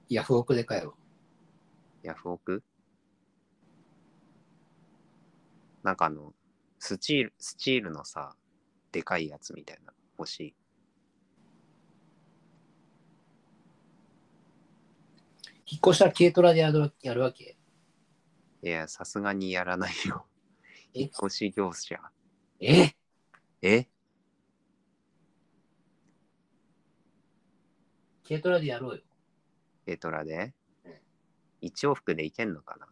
[0.08, 0.96] ヤフオクで買えよ。
[2.02, 2.62] ヤフオク？
[5.82, 6.32] なんかあの、
[6.78, 8.36] スチール、スチールのさ、
[8.92, 10.54] でかいやつみたいな、欲しい。
[15.66, 17.56] 引っ越したら軽トラでやるやるわけ？
[18.62, 20.26] いや、さすがにやらないよ。
[20.92, 21.00] え？
[21.00, 21.98] 引っ越し業者。
[22.60, 22.94] え？
[23.62, 23.88] え？
[28.28, 29.02] 軽トラでやろうよ。
[29.86, 30.52] 軽トラで？
[30.84, 30.92] うん
[31.62, 32.88] 一往復で行けんのかな？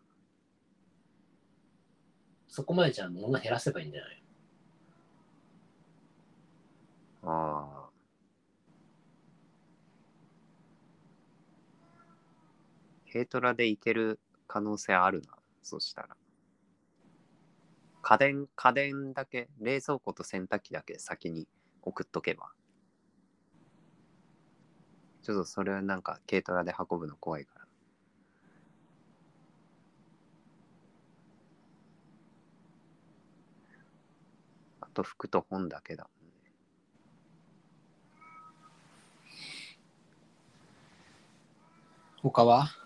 [2.51, 4.23] そこまでじゃあ物減らせばいいんじゃない？
[7.23, 7.91] ああ。
[13.13, 14.19] 軽トラで行ける
[14.49, 15.29] 可能性あるな。
[15.63, 16.17] そしたら。
[18.03, 21.47] 家電、家電だけ、冷蔵庫と洗濯機だけ先に
[21.83, 22.51] 送っとけば。
[25.23, 27.60] ちょっとそれはなんか軽トラで運ぶの怖いから。
[34.91, 36.09] と服と本だけだ。
[42.23, 42.80] 他は？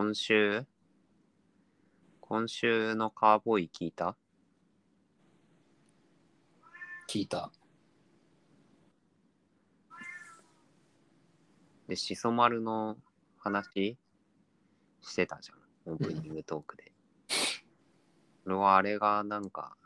[0.00, 0.64] 今週？
[2.20, 4.16] 今週のカーボーイ聞いた？
[7.08, 7.50] 聞いた。
[11.88, 12.96] で、しそ丸の
[13.40, 13.98] 話？
[15.02, 16.92] してたじゃん、オープニングトークで。
[18.46, 19.76] 俺はあれがなんか、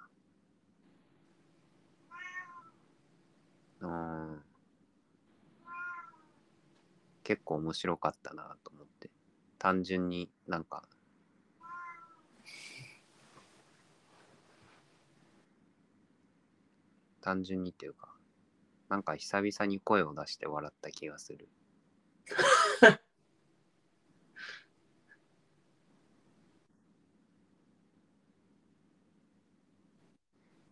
[3.81, 4.43] うん、
[7.25, 8.82] 結構面白かったなと思って。
[9.63, 10.83] 単純になんか、
[17.21, 18.09] 単純にっていうか、
[18.89, 21.49] なんか久々に声を出して笑った気がする。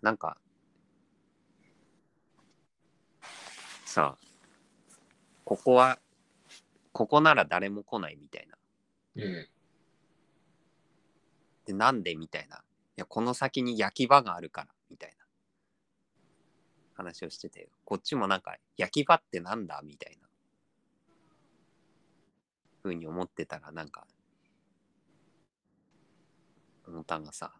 [0.02, 0.36] なんか、
[3.84, 4.24] さあ、
[5.44, 6.00] ここは、
[6.92, 8.59] ここなら誰も来ないみたいな。
[9.16, 9.48] うん。
[11.66, 12.14] で、なんで？
[12.14, 12.56] みたいな。
[12.56, 12.60] い
[12.96, 15.26] や、この先に焼き場があるから、みたいな。
[16.94, 19.80] 話をしてて、こっちもなんか、焼き場ってなんだ？
[19.84, 20.28] みたいな。
[22.82, 24.06] ふうに思ってたら、なんか、
[26.86, 27.52] 思ったがさ、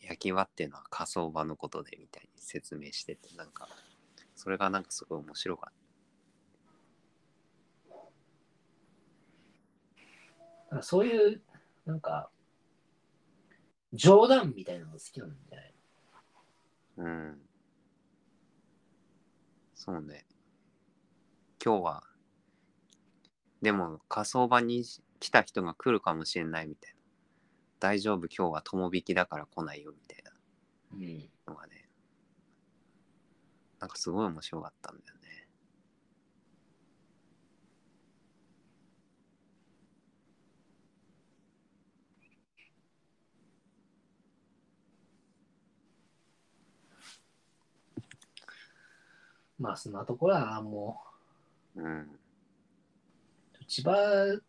[0.00, 3.68] 焼き場っていうのは火葬場のことで、みたいに説明してて、なんか、
[4.34, 5.89] それがなんかすごい面白かった
[10.70, 11.42] なんかそういう、
[11.84, 12.30] なんか、
[13.92, 15.74] 冗談みたいなのが好きなんじゃない？
[16.96, 17.02] た。
[17.02, 17.40] うん。
[19.74, 20.26] そうね。
[21.64, 22.04] 今日は、
[23.60, 24.84] でも火葬場に
[25.18, 27.00] 来た人が来るかもしれないみたいな。
[27.80, 30.30] 大丈夫、今日は友引きだから来ないよみたいな
[30.92, 31.30] うん。
[31.48, 31.88] のがね、
[33.80, 35.19] なんかすごい面白かったんだよね。
[49.60, 51.02] まあ、そんなところだな、も
[51.76, 52.00] うん。
[52.00, 52.08] う。
[53.68, 54.40] 千葉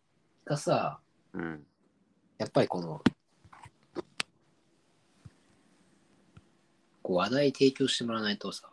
[0.45, 1.01] がさ、
[1.33, 1.67] うん。
[2.37, 3.03] やっぱりこの、
[7.03, 8.69] こう話題提供してもらわないとさ、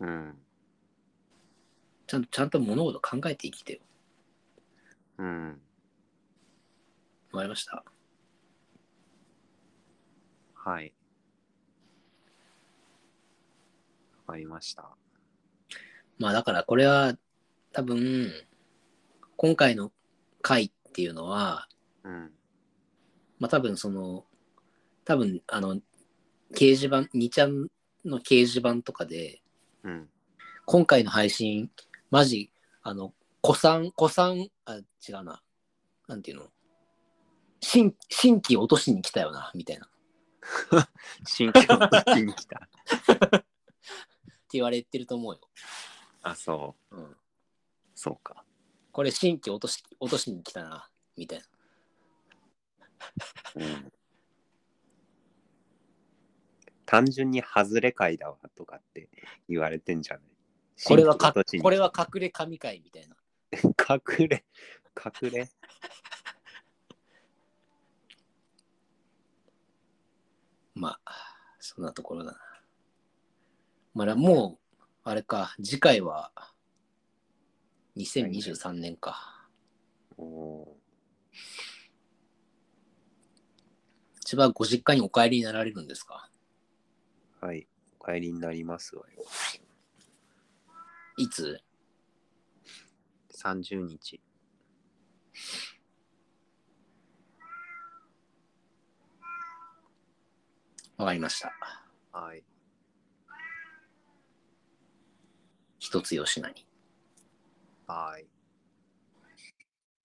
[0.00, 0.36] うん。
[2.08, 3.78] ちゃんとちゃんと物事考えて生きてよ。
[5.18, 5.60] うん。
[7.30, 7.84] わかりました？
[10.54, 10.92] はい。
[14.26, 14.96] わかりました。
[16.18, 17.14] まあだからこれは
[17.72, 18.30] 多分、
[19.36, 19.90] 今回の
[20.42, 21.68] 回っていうのは、
[22.04, 22.30] うん。
[23.38, 24.24] まあ多分その、
[25.04, 25.76] 多分あの、
[26.54, 27.68] 掲示板、2ちゃん
[28.04, 29.42] の掲示板とかで、
[29.82, 30.08] うん。
[30.66, 31.70] 今回の配信、
[32.10, 32.50] マジ、
[32.82, 33.12] あの、
[33.44, 35.42] 古参、古参、あ、違うな。
[36.06, 36.44] なんていうの？
[37.60, 39.86] 新、新規落としに来たよな、みたいな。
[39.86, 39.88] っ
[40.84, 40.88] て
[41.26, 42.68] 新居の時に来た。
[44.52, 45.40] 言われてると思うよ。
[46.24, 46.96] あ、そう。
[46.96, 47.16] うん。
[47.94, 48.44] そうか。
[48.92, 51.44] これ新規落とし、落としに来たな、みたいな。
[53.56, 53.92] うん。
[56.86, 59.08] 単純に外れ会だわとかって
[59.48, 60.24] 言われてんじゃない？
[60.84, 63.16] これはか、これは隠れ神回みたいな。
[64.18, 64.44] 隠れ、
[65.22, 65.50] 隠れ？
[70.74, 71.14] まあ、
[71.60, 72.38] そんなところだな。
[73.94, 74.63] まだもう、
[75.06, 76.32] あれか、次回は
[77.96, 79.46] 2023年か。
[80.16, 80.66] おー
[84.24, 86.30] 千葉ご実家にお帰りになられるんですか？
[87.42, 87.68] はい。
[88.00, 89.22] お帰りになりますわよ。
[91.18, 91.60] いつ
[93.30, 94.20] ？30日。
[100.96, 101.52] わかりました。
[102.12, 102.42] はい。
[105.84, 106.66] 一つ吉なに。
[107.86, 108.26] はい。